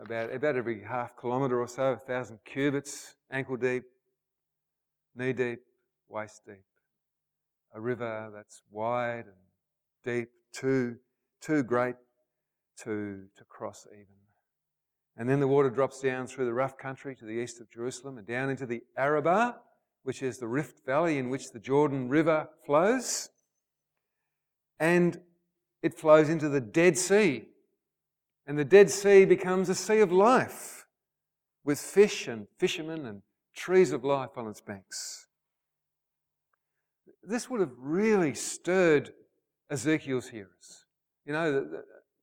about, 0.00 0.32
about 0.32 0.56
every 0.56 0.82
half 0.82 1.16
kilometre 1.20 1.60
or 1.60 1.66
so, 1.66 1.92
a 1.92 1.96
thousand 1.96 2.38
cubits, 2.44 3.16
ankle 3.30 3.56
deep, 3.56 3.82
knee 5.14 5.32
deep, 5.32 5.58
waist 6.08 6.42
deep. 6.46 6.64
A 7.74 7.80
river 7.80 8.30
that's 8.32 8.62
wide 8.70 9.24
and 9.26 9.34
deep, 10.04 10.28
too, 10.54 10.96
too 11.40 11.62
great 11.62 11.96
to, 12.84 13.24
to 13.36 13.44
cross 13.44 13.86
even. 13.92 14.06
And 15.16 15.28
then 15.28 15.40
the 15.40 15.48
water 15.48 15.68
drops 15.68 16.00
down 16.00 16.26
through 16.26 16.46
the 16.46 16.54
rough 16.54 16.78
country 16.78 17.14
to 17.16 17.24
the 17.24 17.32
east 17.32 17.60
of 17.60 17.70
Jerusalem 17.70 18.18
and 18.18 18.26
down 18.26 18.50
into 18.50 18.66
the 18.66 18.82
Arabah, 18.96 19.56
which 20.02 20.22
is 20.22 20.38
the 20.38 20.48
Rift 20.48 20.84
Valley 20.84 21.18
in 21.18 21.30
which 21.30 21.52
the 21.52 21.60
Jordan 21.60 22.08
River 22.08 22.48
flows. 22.66 23.30
And 24.80 25.20
it 25.82 25.94
flows 25.94 26.28
into 26.28 26.48
the 26.48 26.60
Dead 26.60 26.98
Sea. 26.98 27.46
And 28.46 28.58
the 28.58 28.64
Dead 28.64 28.90
Sea 28.90 29.24
becomes 29.24 29.68
a 29.68 29.74
sea 29.74 30.00
of 30.00 30.12
life 30.12 30.86
with 31.64 31.78
fish 31.78 32.26
and 32.26 32.46
fishermen 32.58 33.06
and 33.06 33.22
trees 33.54 33.92
of 33.92 34.04
life 34.04 34.30
on 34.36 34.48
its 34.48 34.60
banks. 34.60 35.26
This 37.22 37.48
would 37.48 37.60
have 37.60 37.72
really 37.78 38.34
stirred 38.34 39.12
Ezekiel's 39.70 40.28
hearers. 40.28 40.86
You 41.24 41.32
know, 41.32 41.68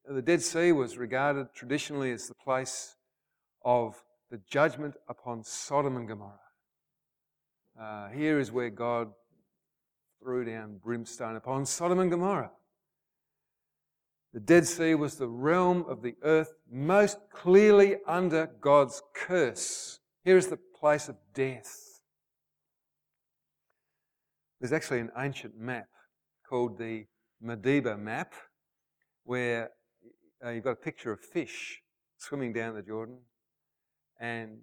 the, 0.10 0.22
Dead 0.22 0.42
Sea 0.42 0.74
was 0.74 0.98
regarded 0.98 1.54
traditionally 1.54 2.12
as 2.12 2.28
the 2.28 2.36
place 2.36 2.96
of 3.64 4.04
the 4.30 4.42
judgment 4.50 4.96
upon 5.08 5.44
Sodom 5.44 5.96
and 5.96 6.08
Gomorrah. 6.08 6.49
Uh, 7.80 8.10
here 8.10 8.40
is 8.40 8.52
where 8.52 8.70
God 8.70 9.10
threw 10.22 10.44
down 10.44 10.80
brimstone 10.84 11.38
upon 11.38 11.66
Sodom 11.66 12.00
and 12.00 12.12
Gomorrah. 12.12 12.52
The 14.34 14.42
Dead 14.42 14.68
Sea 14.68 14.96
was 14.96 15.16
the 15.16 15.30
realm 15.30 15.86
of 15.88 16.02
the 16.02 16.16
earth 16.22 16.54
most 16.70 17.18
clearly 17.32 17.96
under 18.06 18.48
God's 18.60 19.02
curse. 19.16 20.00
Here 20.26 20.36
is 20.36 20.48
the 20.48 20.60
place 20.78 21.08
of 21.08 21.16
death. 21.34 22.02
There's 24.60 24.74
actually 24.74 25.00
an 25.00 25.12
ancient 25.18 25.58
map 25.58 25.88
called 26.48 26.78
the 26.78 27.06
Medeba 27.42 27.98
map 27.98 28.34
where 29.24 29.70
uh, 30.46 30.50
you've 30.50 30.66
got 30.66 30.72
a 30.72 30.76
picture 30.76 31.14
of 31.14 31.22
fish 31.22 31.82
swimming 32.18 32.52
down 32.52 32.76
the 32.76 32.82
Jordan 32.82 33.20
and 34.20 34.58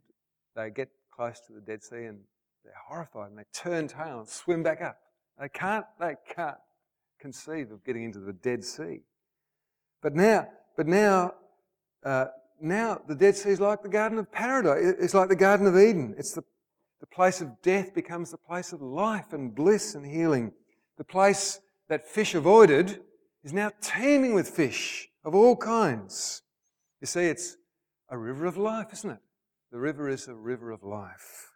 they 0.55 0.69
get 0.69 0.91
close 1.11 1.41
to 1.47 1.55
the 1.55 1.63
Dead 1.63 1.83
Sea 1.83 2.05
and 2.05 2.19
they're 2.67 2.75
horrified 2.89 3.31
and 3.31 3.39
they 3.39 3.45
turn 3.53 3.87
tail 3.87 4.19
and 4.19 4.29
swim 4.29 4.63
back 4.63 4.83
up. 4.83 4.99
They 5.41 5.49
can't, 5.49 5.87
they 6.01 6.17
can't 6.35 6.57
conceive 7.21 7.71
of 7.71 7.85
getting 7.85 8.05
into 8.05 8.19
the 8.19 8.33
Dead 8.33 8.65
Sea. 8.65 9.03
But 10.03 10.15
now, 10.15 10.49
but 10.77 10.87
now, 10.87 11.35
uh, 12.05 12.27
now 12.61 13.01
the 13.07 13.15
Dead 13.15 13.37
Sea 13.37 13.51
is 13.51 13.61
like 13.61 13.83
the 13.83 13.89
Garden 13.89 14.19
of 14.19 14.31
Paradise. 14.33 14.95
It's 14.99 15.15
like 15.15 15.29
the 15.29 15.37
Garden 15.37 15.67
of 15.67 15.77
Eden. 15.77 16.15
It's 16.19 16.33
the, 16.33 16.43
the 17.01 17.07
place 17.07 17.41
of 17.41 17.63
death 17.63 17.95
becomes 17.95 18.31
the 18.31 18.39
place 18.39 18.73
of 18.73 18.83
life 18.83 19.33
and 19.33 19.55
bliss 19.55 19.95
and 19.95 20.05
healing. 20.05 20.53
The 20.99 21.05
place 21.05 21.61
that 21.89 22.09
fish 22.09 22.35
avoided 22.35 23.01
is 23.45 23.53
now 23.53 23.71
teeming 23.81 24.35
with 24.35 24.49
fish 24.49 25.09
of 25.25 25.35
all 25.35 25.57
kinds. 25.57 26.43
You 27.01 27.07
see, 27.07 27.27
it's 27.27 27.57
a 28.09 28.19
river 28.19 28.47
of 28.47 28.57
life, 28.57 28.89
isn't 28.93 29.11
it? 29.11 29.21
The 29.71 29.79
river 29.79 30.09
is 30.09 30.27
a 30.27 30.35
river 30.35 30.73
of 30.73 30.83
life. 30.83 31.53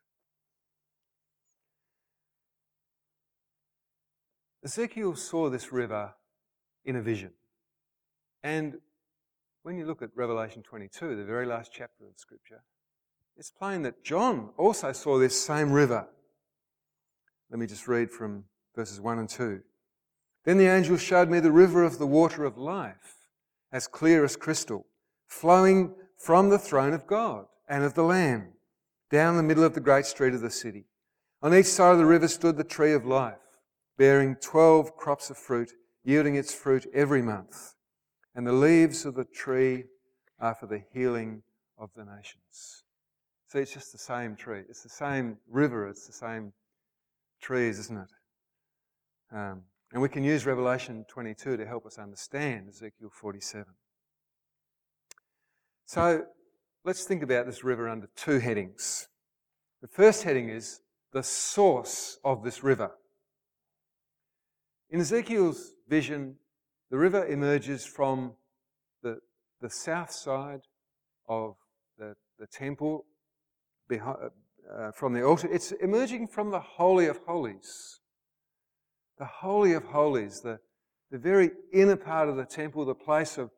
Ezekiel 4.62 5.16
saw 5.16 5.48
this 5.48 5.72
river 5.72 6.12
in 6.84 6.96
a 6.96 7.02
vision. 7.02 7.32
And 8.42 8.78
when 9.62 9.76
you 9.76 9.86
look 9.86 10.02
at 10.02 10.10
Revelation 10.14 10.62
22, 10.62 11.16
the 11.16 11.24
very 11.24 11.46
last 11.46 11.70
chapter 11.72 12.04
of 12.06 12.18
Scripture, 12.18 12.62
it's 13.36 13.50
plain 13.50 13.82
that 13.82 14.04
John 14.04 14.50
also 14.58 14.92
saw 14.92 15.18
this 15.18 15.40
same 15.40 15.72
river. 15.72 16.06
Let 17.50 17.58
me 17.58 17.66
just 17.66 17.88
read 17.88 18.10
from 18.10 18.44
verses 18.76 19.00
1 19.00 19.18
and 19.18 19.28
2. 19.28 19.60
Then 20.44 20.58
the 20.58 20.66
angel 20.66 20.96
showed 20.98 21.30
me 21.30 21.40
the 21.40 21.52
river 21.52 21.82
of 21.82 21.98
the 21.98 22.06
water 22.06 22.44
of 22.44 22.58
life, 22.58 23.28
as 23.72 23.86
clear 23.86 24.24
as 24.24 24.36
crystal, 24.36 24.86
flowing 25.26 25.94
from 26.18 26.50
the 26.50 26.58
throne 26.58 26.92
of 26.92 27.06
God 27.06 27.46
and 27.68 27.82
of 27.82 27.94
the 27.94 28.04
Lamb, 28.04 28.52
down 29.10 29.36
the 29.36 29.42
middle 29.42 29.64
of 29.64 29.74
the 29.74 29.80
great 29.80 30.06
street 30.06 30.34
of 30.34 30.42
the 30.42 30.50
city. 30.50 30.84
On 31.42 31.54
each 31.54 31.66
side 31.66 31.92
of 31.92 31.98
the 31.98 32.06
river 32.06 32.28
stood 32.28 32.58
the 32.58 32.64
tree 32.64 32.92
of 32.92 33.06
life 33.06 33.38
bearing 33.96 34.36
12 34.36 34.96
crops 34.96 35.30
of 35.30 35.36
fruit, 35.36 35.72
yielding 36.04 36.36
its 36.36 36.54
fruit 36.54 36.86
every 36.94 37.22
month. 37.22 37.74
And 38.34 38.46
the 38.46 38.52
leaves 38.52 39.04
of 39.04 39.14
the 39.14 39.24
tree 39.24 39.84
are 40.38 40.54
for 40.54 40.66
the 40.66 40.82
healing 40.92 41.42
of 41.78 41.90
the 41.94 42.04
nations. 42.04 42.84
See, 43.48 43.58
it's 43.58 43.74
just 43.74 43.92
the 43.92 43.98
same 43.98 44.36
tree. 44.36 44.62
It's 44.68 44.82
the 44.82 44.88
same 44.88 45.38
river. 45.48 45.88
It's 45.88 46.06
the 46.06 46.12
same 46.12 46.52
trees, 47.40 47.78
isn't 47.80 47.98
it? 47.98 49.36
Um, 49.36 49.62
And 49.92 50.00
we 50.00 50.08
can 50.08 50.22
use 50.22 50.46
Revelation 50.46 51.04
22 51.08 51.56
to 51.56 51.66
help 51.66 51.84
us 51.84 51.98
understand 51.98 52.68
Ezekiel 52.68 53.10
47. 53.12 53.66
So 55.84 56.26
let's 56.84 57.04
think 57.04 57.24
about 57.24 57.46
this 57.46 57.64
river 57.64 57.88
under 57.88 58.08
two 58.14 58.38
headings. 58.38 59.08
The 59.82 59.88
first 59.88 60.22
heading 60.22 60.48
is 60.48 60.80
the 61.12 61.24
source 61.24 62.18
of 62.22 62.44
this 62.44 62.62
river. 62.62 62.92
In 64.90 65.00
Ezekiel's 65.00 65.74
vision, 65.88 66.36
the 66.90 66.98
river 66.98 67.24
emerges 67.26 67.86
from 67.86 68.32
the, 69.02 69.20
the 69.60 69.70
south 69.70 70.10
side 70.10 70.62
of 71.28 71.54
the, 71.96 72.16
the 72.40 72.46
temple, 72.48 73.04
behind, 73.88 74.16
uh, 74.72 74.90
from 74.90 75.12
the 75.12 75.24
altar. 75.24 75.48
It's 75.50 75.70
emerging 75.72 76.26
from 76.26 76.50
the 76.50 76.58
Holy 76.58 77.06
of 77.06 77.18
Holies. 77.26 78.00
The 79.18 79.26
Holy 79.26 79.74
of 79.74 79.84
Holies, 79.84 80.40
the, 80.40 80.58
the 81.12 81.18
very 81.18 81.50
inner 81.72 81.96
part 81.96 82.28
of 82.28 82.36
the 82.36 82.44
temple, 82.44 82.84
the 82.84 82.94
place 82.94 83.38
of, 83.38 83.50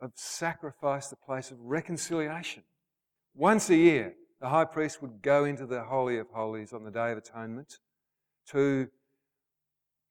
of 0.00 0.12
sacrifice, 0.14 1.08
the 1.08 1.16
place 1.16 1.50
of 1.50 1.58
reconciliation. 1.60 2.62
Once 3.34 3.68
a 3.68 3.76
year, 3.76 4.14
the 4.40 4.48
high 4.48 4.64
priest 4.64 5.02
would 5.02 5.20
go 5.20 5.44
into 5.44 5.66
the 5.66 5.82
Holy 5.82 6.16
of 6.16 6.28
Holies 6.30 6.72
on 6.72 6.84
the 6.84 6.90
Day 6.90 7.12
of 7.12 7.18
Atonement 7.18 7.78
to, 8.50 8.88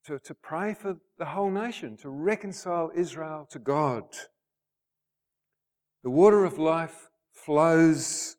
to, 0.06 0.20
to 0.20 0.34
pray 0.34 0.74
for 0.74 0.98
the 1.18 1.26
whole 1.26 1.50
nation, 1.50 1.98
to 1.98 2.10
reconcile 2.10 2.92
Israel 2.96 3.48
to 3.52 3.60
God. 3.60 4.04
The 6.04 6.10
water 6.10 6.44
of 6.44 6.58
life 6.60 7.10
flows 7.32 8.36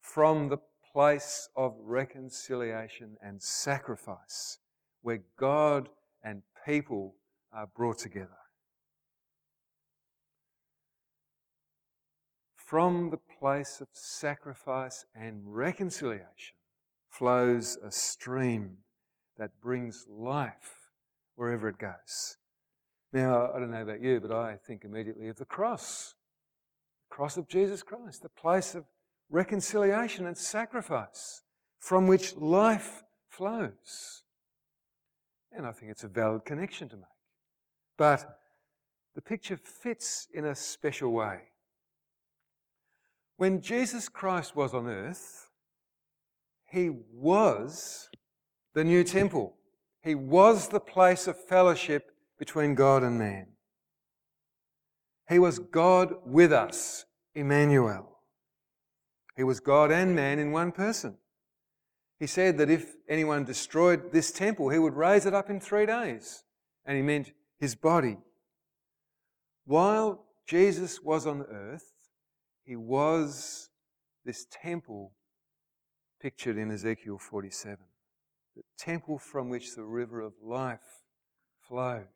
from 0.00 0.48
the 0.48 0.58
place 0.92 1.48
of 1.56 1.74
reconciliation 1.82 3.16
and 3.22 3.42
sacrifice, 3.42 4.58
where 5.02 5.22
God 5.38 5.88
and 6.22 6.42
people 6.66 7.14
are 7.52 7.66
brought 7.66 7.98
together. 7.98 8.38
From 12.56 13.10
the 13.10 13.18
place 13.38 13.80
of 13.80 13.88
sacrifice 13.92 15.06
and 15.14 15.42
reconciliation 15.44 16.56
flows 17.08 17.78
a 17.82 17.90
stream 17.92 18.78
that 19.38 19.60
brings 19.62 20.04
life 20.08 20.85
wherever 21.36 21.68
it 21.68 21.78
goes. 21.78 22.36
Now, 23.12 23.50
I 23.54 23.60
don't 23.60 23.70
know 23.70 23.82
about 23.82 24.02
you, 24.02 24.20
but 24.20 24.32
I 24.32 24.56
think 24.66 24.84
immediately 24.84 25.28
of 25.28 25.36
the 25.36 25.44
cross. 25.44 26.14
The 27.08 27.14
cross 27.14 27.36
of 27.36 27.48
Jesus 27.48 27.82
Christ, 27.82 28.22
the 28.22 28.28
place 28.28 28.74
of 28.74 28.84
reconciliation 29.30 30.26
and 30.26 30.36
sacrifice 30.36 31.42
from 31.78 32.06
which 32.06 32.36
life 32.36 33.04
flows. 33.28 34.22
And 35.52 35.66
I 35.66 35.72
think 35.72 35.90
it's 35.90 36.04
a 36.04 36.08
valid 36.08 36.44
connection 36.44 36.88
to 36.90 36.96
make. 36.96 37.04
But 37.96 38.38
the 39.14 39.22
picture 39.22 39.56
fits 39.56 40.28
in 40.34 40.44
a 40.44 40.54
special 40.54 41.12
way. 41.12 41.38
When 43.38 43.60
Jesus 43.60 44.08
Christ 44.08 44.56
was 44.56 44.74
on 44.74 44.86
earth, 44.88 45.50
he 46.70 46.90
was 47.12 48.08
the 48.74 48.84
new 48.84 49.04
temple. 49.04 49.54
He 50.06 50.14
was 50.14 50.68
the 50.68 50.78
place 50.78 51.26
of 51.26 51.36
fellowship 51.36 52.12
between 52.38 52.76
God 52.76 53.02
and 53.02 53.18
man. 53.18 53.48
He 55.28 55.40
was 55.40 55.58
God 55.58 56.14
with 56.24 56.52
us, 56.52 57.06
Emmanuel. 57.34 58.20
He 59.36 59.42
was 59.42 59.58
God 59.58 59.90
and 59.90 60.14
man 60.14 60.38
in 60.38 60.52
one 60.52 60.70
person. 60.70 61.16
He 62.20 62.28
said 62.28 62.56
that 62.58 62.70
if 62.70 62.94
anyone 63.08 63.42
destroyed 63.42 64.12
this 64.12 64.30
temple, 64.30 64.68
he 64.68 64.78
would 64.78 64.94
raise 64.94 65.26
it 65.26 65.34
up 65.34 65.50
in 65.50 65.58
three 65.58 65.86
days. 65.86 66.44
And 66.84 66.96
he 66.96 67.02
meant 67.02 67.32
his 67.58 67.74
body. 67.74 68.18
While 69.64 70.24
Jesus 70.46 71.02
was 71.02 71.26
on 71.26 71.42
earth, 71.50 71.92
he 72.62 72.76
was 72.76 73.70
this 74.24 74.46
temple 74.52 75.14
pictured 76.22 76.56
in 76.56 76.70
Ezekiel 76.70 77.18
47. 77.18 77.78
The 78.56 78.62
temple 78.78 79.18
from 79.18 79.50
which 79.50 79.74
the 79.74 79.84
river 79.84 80.20
of 80.20 80.32
life 80.42 81.02
flowed. 81.68 82.06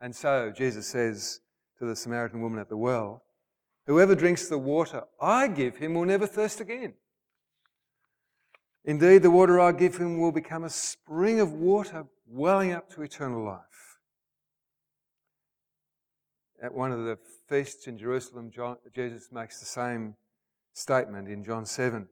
And 0.00 0.14
so 0.14 0.52
Jesus 0.54 0.88
says 0.88 1.40
to 1.78 1.86
the 1.86 1.96
Samaritan 1.96 2.40
woman 2.40 2.58
at 2.58 2.68
the 2.68 2.76
well, 2.76 3.22
Whoever 3.86 4.14
drinks 4.14 4.48
the 4.48 4.58
water 4.58 5.04
I 5.18 5.48
give 5.48 5.76
him 5.78 5.94
will 5.94 6.04
never 6.04 6.26
thirst 6.26 6.60
again. 6.60 6.92
Indeed, 8.84 9.22
the 9.22 9.30
water 9.30 9.58
I 9.58 9.72
give 9.72 9.96
him 9.96 10.18
will 10.18 10.32
become 10.32 10.64
a 10.64 10.70
spring 10.70 11.40
of 11.40 11.52
water 11.52 12.04
welling 12.26 12.72
up 12.72 12.90
to 12.90 13.02
eternal 13.02 13.42
life. 13.42 13.62
At 16.62 16.74
one 16.74 16.92
of 16.92 17.04
the 17.04 17.18
feasts 17.48 17.86
in 17.86 17.96
Jerusalem, 17.96 18.50
John, 18.50 18.76
Jesus 18.94 19.30
makes 19.32 19.58
the 19.60 19.66
same 19.66 20.16
statement 20.74 21.28
in 21.28 21.44
John 21.44 21.64
7. 21.64 22.08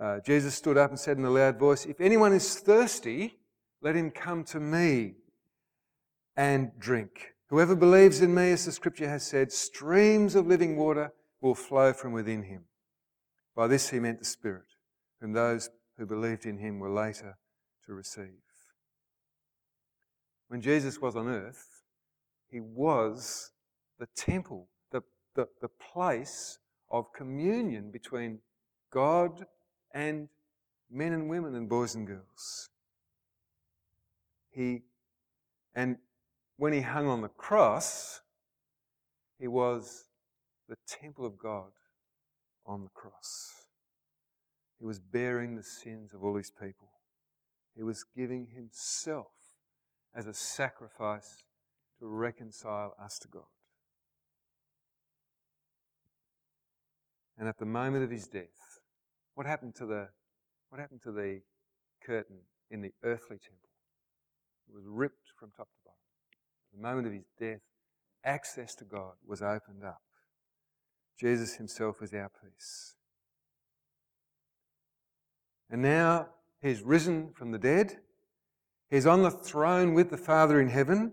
Uh, 0.00 0.20
Jesus 0.20 0.54
stood 0.54 0.78
up 0.78 0.90
and 0.90 0.98
said 0.98 1.18
in 1.18 1.24
a 1.24 1.30
loud 1.30 1.58
voice, 1.58 1.84
If 1.84 2.00
anyone 2.00 2.32
is 2.32 2.60
thirsty, 2.60 3.38
let 3.82 3.96
him 3.96 4.10
come 4.10 4.44
to 4.44 4.60
me 4.60 5.14
and 6.36 6.70
drink. 6.78 7.34
Whoever 7.48 7.74
believes 7.74 8.20
in 8.20 8.34
me, 8.34 8.52
as 8.52 8.64
the 8.64 8.72
scripture 8.72 9.08
has 9.08 9.26
said, 9.26 9.50
streams 9.50 10.34
of 10.34 10.46
living 10.46 10.76
water 10.76 11.12
will 11.40 11.54
flow 11.54 11.92
from 11.92 12.12
within 12.12 12.44
him. 12.44 12.64
By 13.56 13.66
this 13.66 13.90
he 13.90 13.98
meant 13.98 14.20
the 14.20 14.24
Spirit, 14.24 14.66
whom 15.20 15.32
those 15.32 15.70
who 15.96 16.06
believed 16.06 16.46
in 16.46 16.58
him 16.58 16.78
were 16.78 16.90
later 16.90 17.36
to 17.86 17.94
receive. 17.94 18.38
When 20.46 20.60
Jesus 20.60 21.00
was 21.00 21.16
on 21.16 21.26
earth, 21.26 21.82
he 22.48 22.60
was 22.60 23.50
the 23.98 24.06
temple, 24.14 24.68
the, 24.92 25.02
the, 25.34 25.48
the 25.60 25.68
place 25.68 26.58
of 26.90 27.12
communion 27.12 27.90
between 27.90 28.38
God 28.92 29.44
and 29.92 30.28
men 30.90 31.12
and 31.12 31.28
women 31.28 31.54
and 31.54 31.68
boys 31.68 31.94
and 31.94 32.06
girls. 32.06 32.70
He, 34.50 34.82
and 35.74 35.96
when 36.56 36.72
he 36.72 36.80
hung 36.80 37.06
on 37.06 37.20
the 37.22 37.28
cross, 37.28 38.20
he 39.38 39.46
was 39.46 40.04
the 40.68 40.76
temple 40.86 41.24
of 41.24 41.38
God 41.38 41.70
on 42.66 42.82
the 42.82 42.90
cross. 42.90 43.52
He 44.78 44.84
was 44.84 44.98
bearing 44.98 45.56
the 45.56 45.62
sins 45.62 46.12
of 46.14 46.22
all 46.22 46.36
his 46.36 46.50
people. 46.50 46.88
He 47.76 47.82
was 47.82 48.04
giving 48.16 48.48
himself 48.54 49.32
as 50.14 50.26
a 50.26 50.34
sacrifice 50.34 51.42
to 52.00 52.06
reconcile 52.06 52.94
us 53.02 53.18
to 53.20 53.28
God. 53.28 53.42
And 57.38 57.48
at 57.48 57.58
the 57.58 57.66
moment 57.66 58.04
of 58.04 58.10
his 58.10 58.26
death, 58.26 58.67
what 59.38 59.46
happened 59.46 59.76
to 59.76 59.86
the, 59.86 60.08
what 60.68 60.80
happened 60.80 61.00
to 61.00 61.12
the 61.12 61.40
curtain 62.04 62.38
in 62.72 62.82
the 62.82 62.90
earthly 63.04 63.36
temple? 63.36 63.68
It 64.68 64.74
was 64.74 64.82
ripped 64.84 65.28
from 65.38 65.50
top 65.56 65.68
to 65.68 65.78
bottom 65.84 66.00
At 66.72 66.76
the 66.76 66.82
moment 66.82 67.06
of 67.06 67.12
his 67.12 67.28
death, 67.38 67.60
access 68.24 68.74
to 68.74 68.84
God 68.84 69.12
was 69.24 69.40
opened 69.40 69.84
up. 69.86 70.02
Jesus 71.20 71.54
himself 71.54 72.02
is 72.02 72.12
our 72.12 72.32
peace. 72.42 72.96
And 75.70 75.82
now 75.82 76.30
he's 76.60 76.82
risen 76.82 77.30
from 77.32 77.52
the 77.52 77.58
dead. 77.58 77.98
He's 78.90 79.06
on 79.06 79.22
the 79.22 79.30
throne 79.30 79.94
with 79.94 80.10
the 80.10 80.16
Father 80.16 80.60
in 80.60 80.68
heaven, 80.68 81.12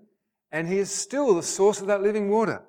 and 0.52 0.68
he 0.68 0.80
is 0.80 0.90
still 0.90 1.36
the 1.36 1.44
source 1.44 1.80
of 1.80 1.86
that 1.86 2.02
living 2.02 2.32
water. 2.32 2.64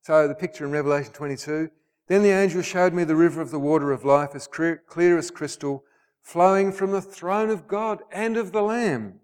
So 0.00 0.26
the 0.26 0.34
picture 0.34 0.64
in 0.64 0.70
Revelation 0.70 1.12
22 1.12 1.68
Then 2.08 2.22
the 2.22 2.30
angel 2.30 2.62
showed 2.62 2.94
me 2.94 3.04
the 3.04 3.16
river 3.16 3.40
of 3.40 3.50
the 3.50 3.58
water 3.58 3.92
of 3.92 4.04
life, 4.04 4.34
as 4.34 4.46
clear, 4.46 5.18
as 5.18 5.30
crystal, 5.30 5.84
flowing 6.22 6.70
from 6.70 6.92
the 6.92 7.02
throne 7.02 7.50
of 7.50 7.66
God 7.66 8.02
and 8.12 8.36
of 8.36 8.52
the 8.52 8.62
Lamb. 8.62 9.20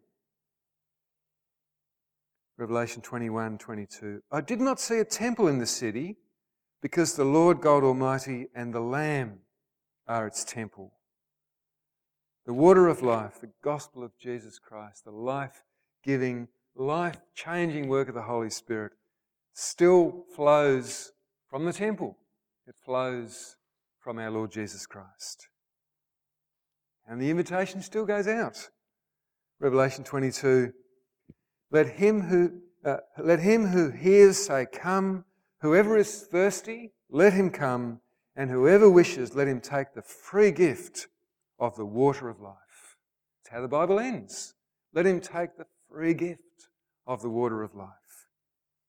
Revelation 2.58 3.02
21 3.02 3.58
22. 3.58 4.22
I 4.30 4.40
did 4.40 4.60
not 4.60 4.80
see 4.80 4.98
a 4.98 5.04
temple 5.04 5.48
in 5.48 5.58
the 5.58 5.66
city 5.66 6.16
because 6.80 7.14
the 7.14 7.24
Lord 7.24 7.60
God 7.60 7.84
Almighty 7.84 8.48
and 8.54 8.74
the 8.74 8.80
Lamb 8.80 9.38
are 10.06 10.26
its 10.26 10.44
temple. 10.44 10.92
The 12.44 12.52
water 12.52 12.88
of 12.88 13.02
life, 13.02 13.40
the 13.40 13.50
gospel 13.62 14.02
of 14.02 14.18
Jesus 14.18 14.58
Christ, 14.58 15.04
the 15.04 15.12
life 15.12 15.62
giving, 16.04 16.48
life 16.74 17.18
changing 17.34 17.88
work 17.88 18.08
of 18.08 18.14
the 18.14 18.22
Holy 18.22 18.50
Spirit 18.50 18.92
still 19.54 20.24
flows 20.34 21.12
from 21.48 21.64
the 21.64 21.72
temple. 21.72 22.16
It 22.66 22.74
flows 22.84 23.56
from 24.00 24.18
our 24.18 24.30
Lord 24.30 24.52
Jesus 24.52 24.86
Christ. 24.86 25.48
And 27.06 27.20
the 27.20 27.30
invitation 27.30 27.82
still 27.82 28.06
goes 28.06 28.28
out. 28.28 28.70
Revelation 29.58 30.04
22 30.04 30.72
let 31.72 31.88
him 31.88 32.20
who, 32.20 32.60
uh, 32.84 32.98
let 33.18 33.40
him 33.40 33.68
who 33.68 33.90
hears 33.90 34.36
say, 34.36 34.66
Come. 34.70 35.24
Whoever 35.62 35.96
is 35.96 36.22
thirsty, 36.30 36.92
let 37.08 37.32
him 37.32 37.50
come. 37.50 38.00
And 38.36 38.50
whoever 38.50 38.90
wishes, 38.90 39.34
let 39.34 39.48
him 39.48 39.60
take 39.60 39.94
the 39.94 40.02
free 40.02 40.50
gift 40.50 41.08
of 41.58 41.76
the 41.76 41.86
water 41.86 42.28
of 42.28 42.40
life. 42.40 42.96
That's 43.42 43.54
how 43.54 43.62
the 43.62 43.68
Bible 43.68 43.98
ends. 43.98 44.54
Let 44.92 45.06
him 45.06 45.20
take 45.20 45.56
the 45.56 45.66
free 45.88 46.14
gift 46.14 46.68
of 47.06 47.22
the 47.22 47.30
water 47.30 47.62
of 47.62 47.74
life. 47.74 47.88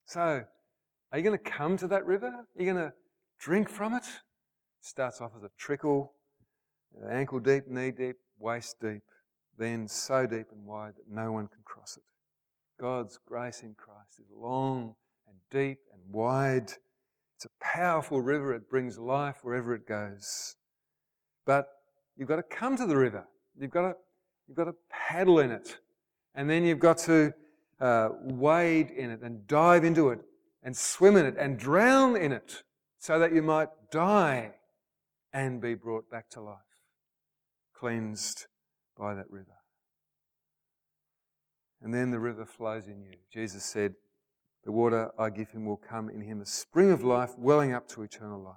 So, 0.06 0.44
are 1.12 1.18
you 1.18 1.24
going 1.24 1.38
to 1.38 1.52
come 1.52 1.78
to 1.78 1.88
that 1.88 2.06
river? 2.06 2.28
Are 2.28 2.48
you 2.58 2.66
going 2.66 2.90
to 2.90 2.94
drink 3.44 3.70
from 3.70 3.94
it? 3.94 4.06
It 4.06 4.86
starts 4.86 5.20
off 5.20 5.32
as 5.36 5.44
a 5.44 5.50
trickle, 5.58 6.14
ankle 7.10 7.40
deep, 7.40 7.68
knee 7.68 7.92
deep, 7.92 8.16
waist 8.40 8.78
deep, 8.82 9.02
then 9.58 9.88
so 9.88 10.26
deep 10.26 10.48
and 10.52 10.66
wide 10.66 10.94
that 10.96 11.14
no 11.14 11.32
one 11.34 11.48
can 11.48 11.60
cross 11.66 11.98
it. 11.98 12.04
God's 12.80 13.20
grace 13.28 13.62
in 13.62 13.76
Christ 13.76 14.20
is 14.20 14.32
long 14.34 14.96
and 15.28 15.36
deep 15.52 15.80
and 15.92 16.02
wide. 16.14 16.72
It's 17.36 17.46
a 17.46 17.50
powerful 17.60 18.22
river. 18.22 18.54
It 18.54 18.70
brings 18.70 18.98
life 18.98 19.40
wherever 19.44 19.76
it 19.76 19.86
goes. 19.86 20.56
But 21.46 21.68
you've 22.16 22.30
got 22.30 22.38
to 22.38 22.44
come 22.44 22.78
to 22.78 22.86
the 22.86 22.96
river. 22.96 23.26
You've 23.60 23.72
got 23.72 23.82
to, 23.82 23.96
you've 24.48 24.58
got 24.58 24.66
to 24.66 24.76
paddle 24.90 25.40
in 25.40 25.52
it. 25.52 25.80
And 26.34 26.50
then 26.50 26.64
you've 26.64 26.80
got 26.80 26.98
to 27.00 27.34
uh, 27.82 28.10
wade 28.22 28.90
in 28.92 29.12
it 29.12 29.22
and 29.22 29.46
dive 29.48 29.84
into 29.84 30.10
it 30.10 30.20
and 30.64 30.76
swim 30.76 31.18
in 31.18 31.26
it 31.26 31.36
and 31.38 31.60
drown 31.60 32.16
in 32.16 32.32
it 32.32 32.64
so 33.04 33.20
that 33.20 33.34
you 33.34 33.42
might 33.42 33.68
die 33.92 34.50
and 35.34 35.60
be 35.60 35.74
brought 35.74 36.10
back 36.10 36.30
to 36.30 36.40
life, 36.40 36.56
cleansed 37.78 38.46
by 38.98 39.14
that 39.14 39.30
river. 39.30 39.58
And 41.82 41.94
then 41.94 42.12
the 42.12 42.20
river 42.22 42.46
flows 42.46 42.88
in 42.88 43.04
you. 43.04 43.18
Jesus 43.30 43.66
said, 43.66 43.96
The 44.64 44.72
water 44.72 45.12
I 45.20 45.32
give 45.32 45.50
him 45.50 45.66
will 45.66 45.82
come 45.90 46.10
in 46.10 46.22
him, 46.22 46.40
a 46.40 46.46
spring 46.46 46.92
of 46.92 47.04
life 47.04 47.32
welling 47.38 47.74
up 47.74 47.90
to 47.90 48.04
eternal 48.04 48.42
life. 48.42 48.56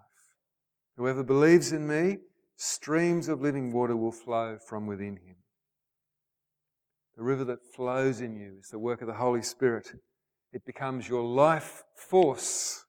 Whoever 0.97 1.25
believes 1.25 1.73
in 1.73 1.89
me, 1.89 2.19
streams 2.55 3.27
of 3.27 3.43
living 3.43 3.73
water 3.73 3.97
will 3.97 4.13
flow 4.13 4.59
from 4.65 4.87
within 4.87 5.17
him. 5.17 5.39
The 7.17 7.25
river 7.25 7.43
that 7.47 7.67
flows 7.75 8.21
in 8.21 8.37
you 8.37 8.59
is 8.61 8.69
the 8.69 8.79
work 8.79 9.01
of 9.01 9.09
the 9.09 9.15
Holy 9.15 9.43
Spirit. 9.43 9.89
It 10.53 10.65
becomes 10.65 11.09
your 11.09 11.25
life 11.25 11.83
force. 11.97 12.86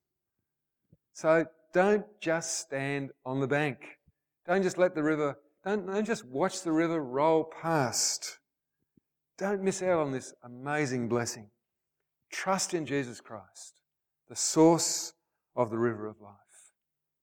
So 1.18 1.48
don't 1.74 2.06
just 2.22 2.60
stand 2.60 3.10
on 3.26 3.40
the 3.40 3.48
bank. 3.48 3.98
Don't 4.46 4.62
just 4.62 4.78
let 4.78 4.94
the 4.94 5.02
river, 5.02 5.40
don't, 5.66 5.88
don't 5.88 6.06
just 6.06 6.24
watch 6.24 6.62
the 6.62 6.72
river 6.72 7.04
roll 7.04 7.44
past. 7.44 8.38
Don't 9.40 9.64
miss 9.64 9.82
out 9.82 9.98
on 9.98 10.12
this 10.12 10.36
amazing 10.44 11.10
blessing. 11.10 11.50
Trust 12.32 12.76
in 12.76 12.86
Jesus 12.86 13.20
Christ, 13.20 13.82
the 14.30 14.36
source 14.36 15.14
of 15.56 15.72
the 15.72 15.80
river 15.80 16.06
of 16.06 16.22
life. 16.22 16.36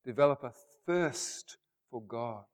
Develop 0.05 0.43
a 0.43 0.51
thirst 0.85 1.57
for 1.89 2.03
God. 2.03 2.47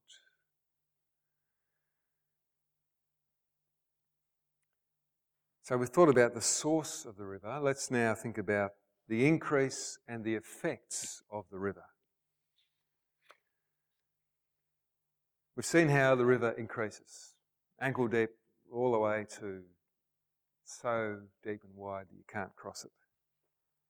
So 5.62 5.78
we've 5.78 5.88
thought 5.88 6.10
about 6.10 6.34
the 6.34 6.42
source 6.42 7.06
of 7.06 7.16
the 7.16 7.24
river. 7.24 7.60
Let's 7.62 7.90
now 7.90 8.14
think 8.14 8.36
about 8.36 8.72
the 9.10 9.26
increase 9.26 9.98
and 10.06 10.24
the 10.24 10.36
effects 10.36 11.20
of 11.32 11.44
the 11.50 11.58
river. 11.58 11.82
We've 15.56 15.66
seen 15.66 15.88
how 15.88 16.14
the 16.14 16.24
river 16.24 16.52
increases, 16.52 17.34
ankle 17.80 18.06
deep 18.06 18.30
all 18.72 18.92
the 18.92 19.00
way 19.00 19.26
to 19.40 19.62
so 20.64 21.16
deep 21.42 21.60
and 21.64 21.74
wide 21.74 22.06
that 22.08 22.16
you 22.16 22.22
can't 22.32 22.54
cross 22.54 22.84
it. 22.84 22.92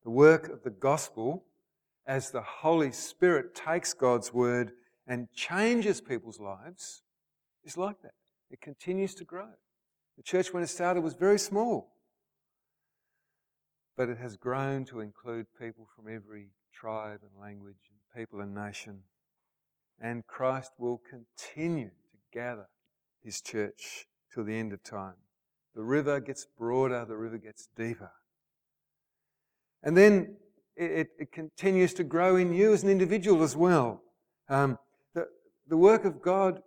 The 0.05 0.11
work 0.11 0.49
of 0.49 0.63
the 0.63 0.71
gospel, 0.71 1.45
as 2.07 2.31
the 2.31 2.41
Holy 2.41 2.91
Spirit 2.91 3.55
takes 3.55 3.93
God's 3.93 4.33
word 4.33 4.73
and 5.07 5.31
changes 5.35 6.01
people's 6.01 6.41
lives, 6.41 7.03
is 7.63 7.77
like 7.77 8.01
that. 8.01 8.15
It 8.51 8.63
continues 8.63 9.15
to 9.17 9.25
grow. 9.25 9.51
The 10.17 10.23
church, 10.23 10.55
when 10.55 10.63
it 10.63 10.69
started, 10.69 11.03
was 11.03 11.13
very 11.13 11.39
small, 11.39 11.93
but 14.01 14.09
it 14.09 14.17
has 14.17 14.35
grown 14.35 14.83
to 14.83 15.01
include 15.01 15.45
people 15.61 15.87
from 15.95 16.07
every 16.11 16.47
tribe 16.73 17.21
and 17.21 17.39
language 17.39 17.91
and 17.91 18.19
people 18.19 18.41
and 18.41 18.55
nation. 18.55 19.01
And 20.01 20.27
Christ 20.27 20.73
will 20.79 21.03
continue 21.07 21.91
to 21.91 22.19
gather 22.33 22.69
his 23.23 23.43
church 23.43 24.07
till 24.33 24.45
the 24.45 24.57
end 24.59 24.73
of 24.73 24.83
time. 24.83 25.17
The 25.75 25.83
river 25.83 26.19
gets 26.19 26.47
broader, 26.57 27.05
the 27.05 27.19
river 27.19 27.37
gets 27.37 27.69
deeper. 27.77 28.11
And 29.83 29.95
then 29.95 30.37
it, 30.77 31.09
it 31.19 31.31
continues 31.31 31.93
to 31.93 32.03
grow 32.03 32.37
in 32.37 32.55
you 32.55 32.73
as 32.73 32.83
an 32.83 32.89
individual 32.89 33.43
as 33.43 33.55
well. 33.55 34.01
Um, 34.49 34.79
the, 35.13 35.27
the 35.69 35.77
work 35.77 36.07
of 36.07 36.23
God, 36.23 36.63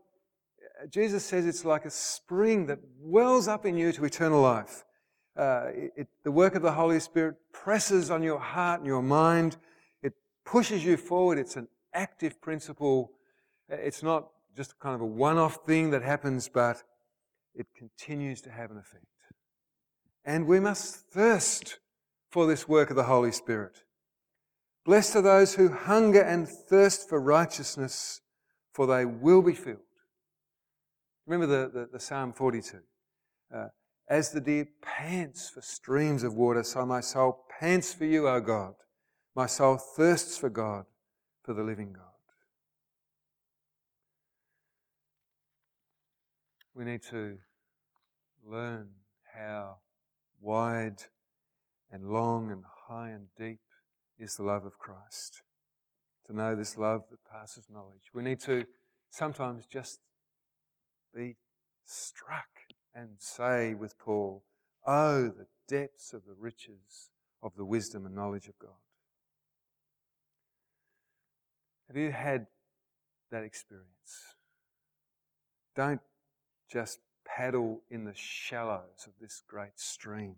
Jesus 0.87 1.25
says 1.25 1.47
it's 1.47 1.65
like 1.65 1.85
a 1.85 1.89
spring 1.89 2.67
that 2.67 2.77
wells 3.01 3.47
up 3.47 3.65
in 3.65 3.75
you 3.75 3.91
to 3.93 4.05
eternal 4.05 4.43
life. 4.43 4.83
Uh, 5.35 5.65
it, 5.73 6.07
the 6.23 6.31
work 6.31 6.55
of 6.55 6.61
the 6.61 6.71
Holy 6.71 6.99
Spirit 6.99 7.35
presses 7.51 8.11
on 8.11 8.21
your 8.21 8.39
heart 8.39 8.79
and 8.81 8.87
your 8.87 9.01
mind. 9.01 9.57
It 10.01 10.13
pushes 10.45 10.85
you 10.85 10.97
forward. 10.97 11.37
It's 11.37 11.55
an 11.55 11.67
active 11.93 12.39
principle. 12.41 13.11
It's 13.69 14.03
not 14.03 14.27
just 14.55 14.77
kind 14.79 14.93
of 14.93 15.01
a 15.01 15.05
one 15.05 15.37
off 15.37 15.65
thing 15.65 15.89
that 15.91 16.03
happens, 16.03 16.49
but 16.49 16.83
it 17.55 17.67
continues 17.75 18.41
to 18.41 18.51
have 18.51 18.71
an 18.71 18.77
effect. 18.77 19.05
And 20.25 20.47
we 20.47 20.59
must 20.59 20.95
thirst 20.95 21.79
for 22.29 22.47
this 22.47 22.67
work 22.67 22.89
of 22.89 22.95
the 22.95 23.03
Holy 23.03 23.31
Spirit. 23.31 23.83
Blessed 24.85 25.15
are 25.17 25.21
those 25.21 25.55
who 25.55 25.69
hunger 25.69 26.21
and 26.21 26.47
thirst 26.47 27.07
for 27.07 27.19
righteousness, 27.19 28.21
for 28.73 28.85
they 28.85 29.05
will 29.05 29.41
be 29.41 29.53
filled. 29.53 29.79
Remember 31.25 31.47
the, 31.47 31.69
the, 31.71 31.89
the 31.93 31.99
Psalm 31.99 32.33
42. 32.33 32.79
Uh, 33.53 33.67
As 34.09 34.31
the 34.31 34.41
deer 34.41 34.67
pants 34.81 35.49
for 35.49 35.61
streams 35.61 36.23
of 36.23 36.33
water, 36.33 36.63
so 36.63 36.85
my 36.85 36.99
soul 36.99 37.45
pants 37.59 37.93
for 37.93 38.05
you, 38.05 38.27
O 38.27 38.39
God. 38.41 38.75
My 39.35 39.47
soul 39.47 39.77
thirsts 39.77 40.37
for 40.37 40.49
God, 40.49 40.85
for 41.43 41.53
the 41.53 41.63
living 41.63 41.93
God. 41.93 42.03
We 46.75 46.85
need 46.85 47.03
to 47.11 47.37
learn 48.45 48.89
how 49.35 49.77
wide 50.41 51.03
and 51.91 52.09
long 52.09 52.51
and 52.51 52.63
high 52.87 53.09
and 53.09 53.27
deep 53.37 53.59
is 54.19 54.35
the 54.35 54.43
love 54.43 54.65
of 54.65 54.77
Christ. 54.77 55.41
To 56.27 56.35
know 56.35 56.55
this 56.55 56.77
love 56.77 57.03
that 57.11 57.19
passes 57.31 57.65
knowledge. 57.71 58.09
We 58.13 58.23
need 58.23 58.39
to 58.41 58.65
sometimes 59.09 59.65
just 59.65 59.99
be 61.13 61.35
struck 61.85 62.47
and 62.95 63.09
say 63.19 63.73
with 63.73 63.97
Paul, 63.97 64.43
Oh, 64.85 65.29
the 65.29 65.47
depths 65.67 66.13
of 66.13 66.25
the 66.25 66.35
riches 66.37 67.09
of 67.41 67.55
the 67.55 67.65
wisdom 67.65 68.05
and 68.05 68.15
knowledge 68.15 68.47
of 68.47 68.59
God. 68.59 68.71
Have 71.87 71.97
you 71.97 72.11
had 72.11 72.47
that 73.31 73.43
experience? 73.43 74.35
Don't 75.75 76.01
just 76.71 76.99
paddle 77.25 77.81
in 77.89 78.05
the 78.05 78.13
shallows 78.15 79.07
of 79.07 79.13
this 79.21 79.41
great 79.47 79.79
stream, 79.79 80.35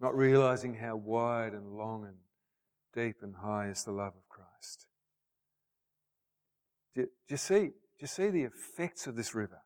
not 0.00 0.16
realizing 0.16 0.74
how 0.74 0.96
wide 0.96 1.52
and 1.52 1.76
long 1.76 2.04
and 2.04 2.16
deep 2.94 3.16
and 3.22 3.36
high 3.36 3.68
is 3.68 3.84
the 3.84 3.92
love 3.92 4.14
of 4.16 4.28
Christ. 4.28 4.86
Do 6.94 7.02
you, 7.02 7.06
do 7.28 7.32
you 7.34 7.36
see? 7.36 7.58
Do 7.58 8.00
you 8.00 8.06
see 8.06 8.28
the 8.30 8.44
effects 8.44 9.06
of 9.06 9.16
this 9.16 9.34
river? 9.34 9.62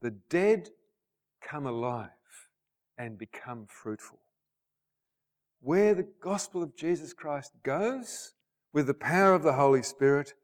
The 0.00 0.10
dead 0.10 0.70
come 1.40 1.66
alive 1.66 2.08
and 2.98 3.18
become 3.18 3.66
fruitful. 3.68 4.18
Where 5.60 5.94
the 5.94 6.08
gospel 6.22 6.62
of 6.62 6.76
Jesus 6.76 7.12
Christ 7.12 7.52
goes, 7.62 8.32
with 8.72 8.86
the 8.86 8.94
power 8.94 9.34
of 9.34 9.42
the 9.42 9.54
Holy 9.54 9.82
Spirit, 9.82 10.34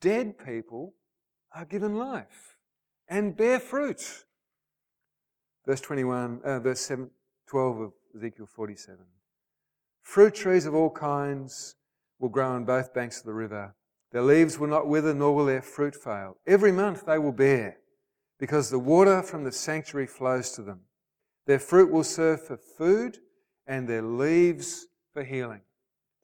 dead 0.00 0.38
people 0.38 0.94
are 1.54 1.64
given 1.64 1.96
life 1.96 2.56
and 3.08 3.36
bear 3.36 3.58
fruit. 3.58 4.24
Verse 5.64 5.80
21, 5.80 6.40
uh, 6.44 6.60
verse 6.60 6.80
7, 6.80 7.10
12 7.48 7.80
of 7.80 7.92
Ezekiel 8.14 8.46
47. 8.46 8.98
Fruit 10.02 10.34
trees 10.34 10.66
of 10.66 10.74
all 10.74 10.90
kinds 10.90 11.74
will 12.18 12.28
grow 12.28 12.52
on 12.52 12.64
both 12.64 12.94
banks 12.94 13.18
of 13.18 13.26
the 13.26 13.32
river. 13.32 13.74
Their 14.12 14.22
leaves 14.22 14.58
will 14.58 14.68
not 14.68 14.86
wither, 14.86 15.12
nor 15.12 15.34
will 15.34 15.46
their 15.46 15.62
fruit 15.62 15.94
fail. 15.94 16.36
Every 16.46 16.72
month 16.72 17.04
they 17.06 17.18
will 17.18 17.32
bear, 17.32 17.78
because 18.38 18.70
the 18.70 18.78
water 18.78 19.22
from 19.22 19.44
the 19.44 19.52
sanctuary 19.52 20.06
flows 20.06 20.52
to 20.52 20.62
them. 20.62 20.80
Their 21.46 21.58
fruit 21.58 21.90
will 21.90 22.04
serve 22.04 22.44
for 22.44 22.56
food, 22.56 23.18
and 23.66 23.88
their 23.88 24.02
leaves 24.02 24.86
for 25.12 25.24
healing. 25.24 25.60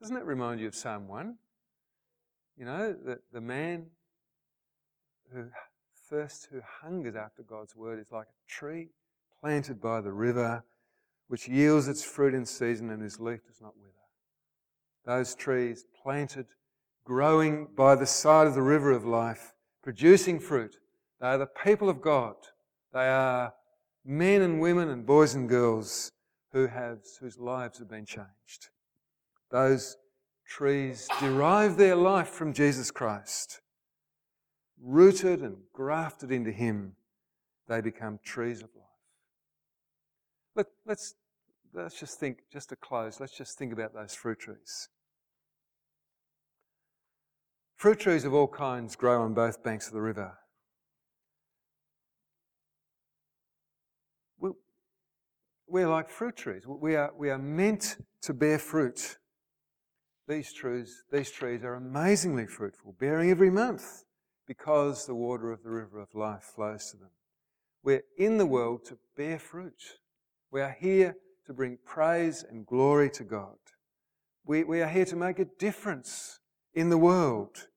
Doesn't 0.01 0.14
that 0.14 0.27
remind 0.27 0.61
you 0.61 0.66
of 0.66 0.75
Psalm 0.75 1.09
1? 1.09 1.37
You 2.57 2.64
know, 2.64 2.92
the, 2.92 3.18
the 3.33 3.40
man 3.40 3.87
who 5.33 5.44
thirsts, 6.11 6.46
who 6.51 6.61
hungers 6.83 7.16
after 7.16 7.42
God's 7.42 7.75
word 7.75 7.98
is 7.98 8.12
like 8.12 8.27
a 8.27 8.51
tree 8.51 8.90
planted 9.40 9.81
by 9.81 10.01
the 10.01 10.12
river, 10.12 10.62
which 11.29 11.48
yields 11.48 11.88
its 11.88 12.05
fruit 12.05 12.35
in 12.35 12.44
season 12.44 12.90
and 12.90 13.03
whose 13.03 13.18
leaf 13.18 13.44
does 13.46 13.61
not 13.61 13.77
wither. 13.79 13.92
Those 15.05 15.35
trees 15.35 15.85
planted, 16.03 16.46
growing 17.05 17.66
by 17.75 17.94
the 17.94 18.07
side 18.07 18.46
of 18.46 18.55
the 18.55 18.62
river 18.62 18.92
of 18.92 19.05
life, 19.05 19.55
producing 19.83 20.38
fruit. 20.38 20.77
They 21.22 21.28
are 21.28 21.38
the 21.38 21.46
people 21.46 21.88
of 21.88 22.02
God. 22.02 22.35
They 22.92 23.08
are 23.08 23.54
men 24.04 24.42
and 24.42 24.61
women 24.61 24.88
and 24.88 25.06
boys 25.06 25.37
and 25.37 25.48
girls 25.48 26.11
who 26.50 26.66
have, 26.66 26.98
whose 27.20 27.38
lives 27.38 27.78
have 27.78 27.88
been 27.88 28.04
changed. 28.04 28.70
Those 29.52 29.96
trees 30.44 31.08
derive 31.20 31.76
their 31.76 31.94
life 31.94 32.28
from 32.28 32.52
Jesus 32.52 32.90
Christ. 32.90 33.61
Rooted 34.82 35.42
and 35.42 35.58
grafted 35.72 36.32
into 36.32 36.50
Him, 36.50 36.96
they 37.68 37.80
become 37.80 38.18
trees 38.24 38.58
of 38.58 38.70
life. 38.74 38.87
Let, 40.56 40.66
let's, 40.85 41.14
let's 41.72 42.00
just 42.00 42.18
think, 42.18 42.38
just 42.52 42.70
to 42.70 42.76
close, 42.76 43.20
let's 43.20 43.38
just 43.38 43.56
think 43.56 43.72
about 43.72 43.94
those 43.94 44.12
fruit 44.12 44.40
trees. 44.40 44.88
Fruit 47.76 48.00
trees 48.00 48.24
of 48.24 48.35
all 48.35 48.48
kinds 48.48 48.96
grow 48.96 49.22
on 49.22 49.35
both 49.35 49.62
banks 49.62 49.87
of 49.87 49.92
the 49.92 50.00
river. 50.00 50.32
We're 55.72 55.88
like 55.88 56.11
fruit 56.11 56.37
trees. 56.37 56.64
We 56.66 56.96
are, 56.96 57.11
we 57.16 57.30
are 57.30 57.38
meant 57.38 57.96
to 58.24 58.35
bear 58.35 58.58
fruit. 58.58 59.16
These 60.28 60.52
trees, 60.52 61.04
these 61.11 61.30
trees 61.30 61.64
are 61.64 61.76
amazingly 61.76 62.46
fruitful, 62.46 62.94
bearing 63.00 63.30
every 63.30 63.48
month 63.48 64.04
because 64.46 65.06
the 65.06 65.14
water 65.14 65.50
of 65.50 65.62
the 65.62 65.70
river 65.70 65.98
of 65.98 66.14
life 66.14 66.42
flows 66.42 66.90
to 66.90 66.98
them. 66.98 67.08
We're 67.82 68.04
in 68.18 68.37
the 68.37 68.44
world 68.44 68.85
to 68.88 68.98
bear 69.16 69.38
fruit. 69.38 69.82
We 70.50 70.61
are 70.61 70.76
here 70.78 71.16
to 71.46 71.54
bring 71.54 71.78
praise 71.87 72.44
and 72.46 72.66
glory 72.66 73.08
to 73.08 73.24
God. 73.24 73.56
We, 74.44 74.64
we 74.64 74.82
are 74.82 74.90
here 74.90 75.06
to 75.06 75.16
make 75.16 75.38
a 75.38 75.46
difference 75.58 76.40
in 76.74 76.90
the 76.90 76.98
world. 76.98 77.68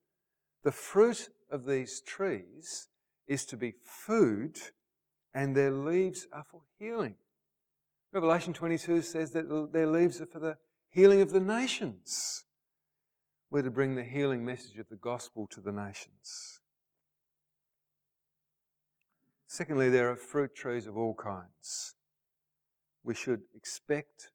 The 0.64 0.70
fruit 0.70 1.30
of 1.50 1.64
these 1.64 2.02
trees 2.02 2.88
is 3.26 3.46
to 3.46 3.56
be 3.56 3.72
food, 3.82 4.58
and 5.32 5.56
their 5.56 5.70
leaves 5.70 6.26
are 6.30 6.44
for 6.44 6.60
healing. 6.78 7.14
Revelation 8.16 8.54
22 8.54 9.02
says 9.02 9.32
that 9.32 9.68
their 9.74 9.86
leaves 9.86 10.22
are 10.22 10.26
for 10.26 10.38
the 10.38 10.56
healing 10.88 11.20
of 11.20 11.32
the 11.32 11.38
nations. 11.38 12.44
We're 13.50 13.60
to 13.60 13.70
bring 13.70 13.94
the 13.94 14.04
healing 14.04 14.42
message 14.42 14.78
of 14.78 14.88
the 14.88 14.96
gospel 14.96 15.46
to 15.48 15.60
the 15.60 15.70
nations. 15.70 16.60
Secondly, 19.46 19.90
there 19.90 20.10
are 20.10 20.16
fruit 20.16 20.54
trees 20.54 20.86
of 20.86 20.96
all 20.96 21.12
kinds. 21.12 21.94
We 23.04 23.14
should 23.14 23.42
expect, 23.54 24.30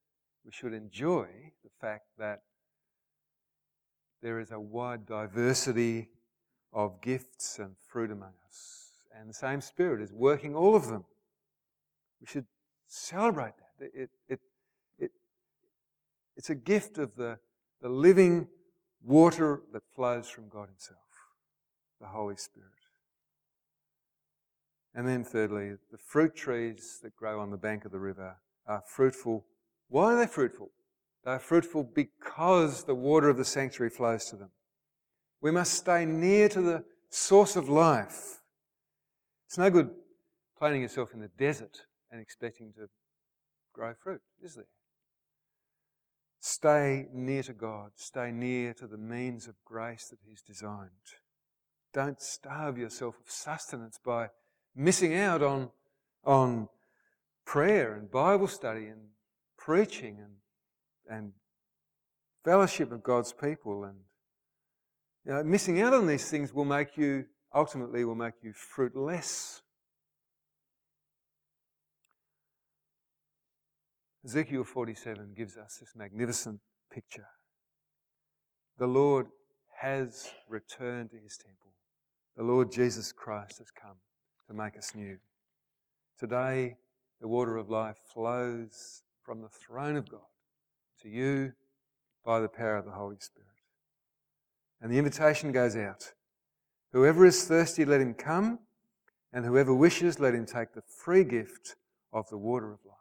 we 0.46 0.52
should 0.52 0.74
enjoy 0.74 1.26
the 1.63 1.72
fact 1.82 2.06
that 2.20 2.41
there 4.22 4.39
is 4.39 4.52
a 4.52 4.60
wide 4.60 5.08
diversity 5.08 6.10
of 6.72 7.02
gifts 7.02 7.58
and 7.58 7.72
fruit 7.88 8.12
among 8.12 8.34
us. 8.48 8.91
And 9.20 9.28
the 9.28 9.34
same 9.34 9.60
Spirit 9.60 10.04
is 10.04 10.13
working 10.13 10.54
all 10.54 10.76
of 10.76 10.88
them. 10.88 11.06
We 12.20 12.28
should 12.28 12.46
celebrate. 12.88 13.54
It, 13.82 14.10
it, 14.28 14.39
it, 15.00 15.12
it's 16.38 16.50
a 16.50 16.56
gift 16.56 16.98
of 16.98 17.15
the, 17.15 17.39
the 17.82 17.89
living 17.89 18.48
water 19.04 19.62
that 19.74 19.84
flows 19.96 20.30
from 20.30 20.50
God 20.50 20.67
Himself, 20.70 21.00
the 22.00 22.08
Holy 22.08 22.36
Spirit. 22.36 22.70
And 24.94 25.08
then, 25.08 25.24
thirdly, 25.24 25.74
the 25.91 25.98
fruit 25.98 26.36
trees 26.36 27.00
that 27.04 27.15
grow 27.15 27.39
on 27.39 27.50
the 27.50 27.58
bank 27.58 27.86
of 27.86 27.91
the 27.91 28.00
river 28.00 28.36
are 28.67 28.84
fruitful. 28.86 29.46
Why 29.88 30.13
are 30.13 30.17
they 30.17 30.28
fruitful? 30.28 30.72
They 31.24 31.32
are 31.32 31.39
fruitful 31.39 31.84
because 31.84 32.84
the 32.84 32.96
water 32.96 33.30
of 33.30 33.38
the 33.38 33.46
sanctuary 33.46 33.89
flows 33.89 34.26
to 34.26 34.36
them. 34.36 34.50
We 35.41 35.52
must 35.52 35.74
stay 35.74 36.06
near 36.06 36.50
to 36.50 36.62
the 36.62 36.84
source 37.10 37.56
of 37.56 37.70
life. 37.70 38.41
It's 39.48 39.58
no 39.58 39.70
good 39.70 39.91
planting 40.58 40.82
yourself 40.82 41.13
in 41.13 41.20
the 41.20 41.30
desert 41.38 41.82
and 42.12 42.22
expecting 42.22 42.74
to 42.74 42.89
grow 43.74 43.94
fruit, 43.94 44.22
is 44.44 44.56
there? 44.56 44.66
Stay 46.40 47.06
near 47.14 47.44
to 47.44 47.54
God. 47.54 47.92
Stay 47.96 48.32
near 48.32 48.74
to 48.74 48.88
the 48.88 48.98
means 48.98 49.48
of 49.48 49.56
grace 49.64 50.08
that 50.10 50.20
He's 50.28 50.42
designed. 50.42 50.90
Don't 51.94 52.22
starve 52.22 52.78
yourself 52.78 53.16
of 53.20 53.32
sustenance 53.32 54.00
by 54.04 54.30
missing 54.76 55.14
out 55.14 55.44
on, 55.44 55.70
on 56.24 56.68
prayer 57.46 57.94
and 57.94 58.10
Bible 58.10 58.48
study 58.48 58.88
and 58.88 59.02
preaching 59.58 60.18
and, 60.20 61.18
and 61.18 61.34
fellowship 62.44 62.92
of 62.92 63.04
God's 63.04 63.34
people. 63.34 63.84
And 63.84 63.98
you 65.26 65.34
know, 65.34 65.44
missing 65.44 65.80
out 65.82 65.94
on 65.94 66.08
these 66.08 66.30
things 66.30 66.54
will 66.54 66.66
make 66.66 66.98
you, 66.98 67.26
ultimately, 67.54 68.04
will 68.04 68.16
make 68.16 68.36
you 68.42 68.54
fruitless. 68.54 69.62
Ezekiel 74.24 74.64
47 74.64 75.34
gives 75.36 75.58
us 75.58 75.78
this 75.80 75.94
magnificent 75.96 76.60
picture. 76.94 77.28
The 78.78 78.88
Lord 78.88 79.28
has 79.80 80.30
returned 80.48 81.10
to 81.10 81.18
his 81.18 81.38
temple. 81.38 81.74
The 82.38 82.44
Lord 82.44 82.72
Jesus 82.72 83.12
Christ 83.12 83.58
has 83.58 83.72
come 83.72 83.98
to 84.48 84.54
make 84.54 84.78
us 84.78 84.94
new. 84.94 85.18
Today, 86.20 86.76
the 87.20 87.28
water 87.28 87.58
of 87.58 87.70
life 87.70 87.98
flows 88.14 89.02
from 89.24 89.42
the 89.42 89.50
throne 89.50 89.96
of 89.96 90.10
God 90.10 90.22
to 91.02 91.10
you 91.10 91.54
by 92.24 92.40
the 92.40 92.48
power 92.48 92.78
of 92.78 92.86
the 92.86 92.92
Holy 92.92 93.18
Spirit. 93.20 93.48
And 94.82 94.92
the 94.92 95.00
invitation 95.00 95.52
goes 95.52 95.76
out. 95.76 96.14
Whoever 96.92 97.26
is 97.26 97.44
thirsty, 97.46 97.86
let 97.86 98.02
him 98.02 98.14
come, 98.14 98.60
and 99.34 99.46
whoever 99.46 99.74
wishes, 99.74 100.20
let 100.20 100.36
him 100.36 100.46
take 100.46 100.74
the 100.74 100.82
free 100.82 101.24
gift 101.24 101.76
of 102.14 102.30
the 102.30 102.38
water 102.38 102.72
of 102.72 102.80
life. 102.86 103.01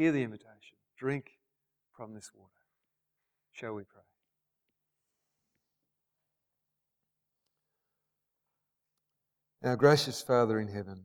Hear 0.00 0.12
the 0.12 0.22
invitation. 0.22 0.78
Drink 0.98 1.26
from 1.94 2.14
this 2.14 2.30
water. 2.34 2.48
Shall 3.52 3.74
we 3.74 3.82
pray? 3.82 4.00
Our 9.62 9.76
gracious 9.76 10.22
Father 10.22 10.58
in 10.58 10.68
heaven, 10.68 11.02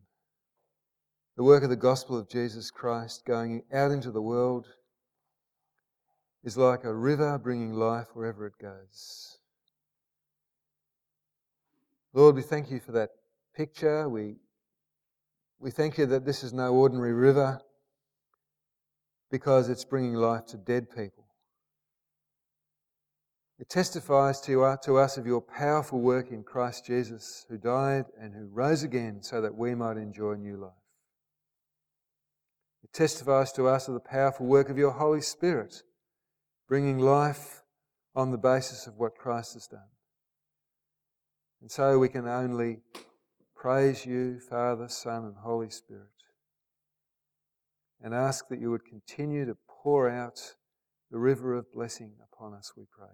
the 1.35 1.43
work 1.43 1.63
of 1.63 1.69
the 1.69 1.75
gospel 1.75 2.17
of 2.17 2.29
Jesus 2.29 2.71
Christ 2.71 3.25
going 3.25 3.63
out 3.73 3.91
into 3.91 4.11
the 4.11 4.21
world 4.21 4.65
is 6.45 6.55
like 6.55 6.85
a 6.85 6.95
river 6.95 7.37
bringing 7.37 7.73
life 7.73 8.07
wherever 8.13 8.47
it 8.47 8.57
goes. 8.61 9.39
Lord, 12.13 12.35
we 12.35 12.43
thank 12.43 12.71
you 12.71 12.79
for 12.79 12.93
that 12.93 13.09
picture. 13.57 14.07
We, 14.07 14.37
we 15.59 15.69
thank 15.69 15.97
you 15.97 16.05
that 16.05 16.23
this 16.25 16.45
is 16.45 16.53
no 16.53 16.73
ordinary 16.73 17.11
river 17.11 17.59
because 19.31 19.69
it's 19.69 19.85
bringing 19.85 20.13
life 20.13 20.45
to 20.47 20.57
dead 20.57 20.89
people. 20.89 21.25
It 23.57 23.69
testifies 23.69 24.41
to, 24.41 24.63
uh, 24.63 24.77
to 24.83 24.97
us 24.97 25.17
of 25.17 25.25
your 25.25 25.41
powerful 25.41 25.99
work 25.99 26.31
in 26.31 26.43
Christ 26.43 26.85
Jesus, 26.85 27.45
who 27.49 27.57
died 27.57 28.05
and 28.19 28.33
who 28.33 28.47
rose 28.47 28.83
again 28.83 29.21
so 29.21 29.41
that 29.41 29.55
we 29.55 29.73
might 29.75 29.97
enjoy 29.97 30.33
new 30.35 30.57
life. 30.57 30.71
It 32.83 32.91
testifies 32.91 33.53
to 33.53 33.67
us 33.67 33.87
of 33.87 33.93
the 33.93 33.99
powerful 34.01 34.45
work 34.45 34.69
of 34.69 34.77
your 34.77 34.91
Holy 34.91 35.21
Spirit, 35.21 35.83
bringing 36.67 36.99
life 36.99 37.61
on 38.13 38.31
the 38.31 38.37
basis 38.37 38.87
of 38.87 38.97
what 38.97 39.15
Christ 39.15 39.53
has 39.53 39.67
done. 39.67 39.89
And 41.61 41.71
so 41.71 41.97
we 41.97 42.09
can 42.09 42.27
only 42.27 42.79
praise 43.55 44.05
you, 44.05 44.39
Father, 44.39 44.89
Son, 44.89 45.23
and 45.23 45.35
Holy 45.37 45.69
Spirit 45.69 46.14
and 48.05 48.13
ask 48.13 48.47
that 48.49 48.61
you 48.61 48.69
would 48.69 48.85
continue 48.85 49.45
to 49.45 49.57
pour 49.67 50.07
out 50.07 50.39
the 51.09 51.17
river 51.17 51.55
of 51.55 51.73
blessing 51.73 52.11
upon 52.31 52.53
us, 52.53 52.73
we 52.77 52.83
pray. 52.91 53.07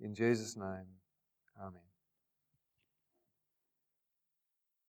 In 0.00 0.14
Jesus' 0.14 0.56
name, 0.56 0.86
Amen. 1.60 1.87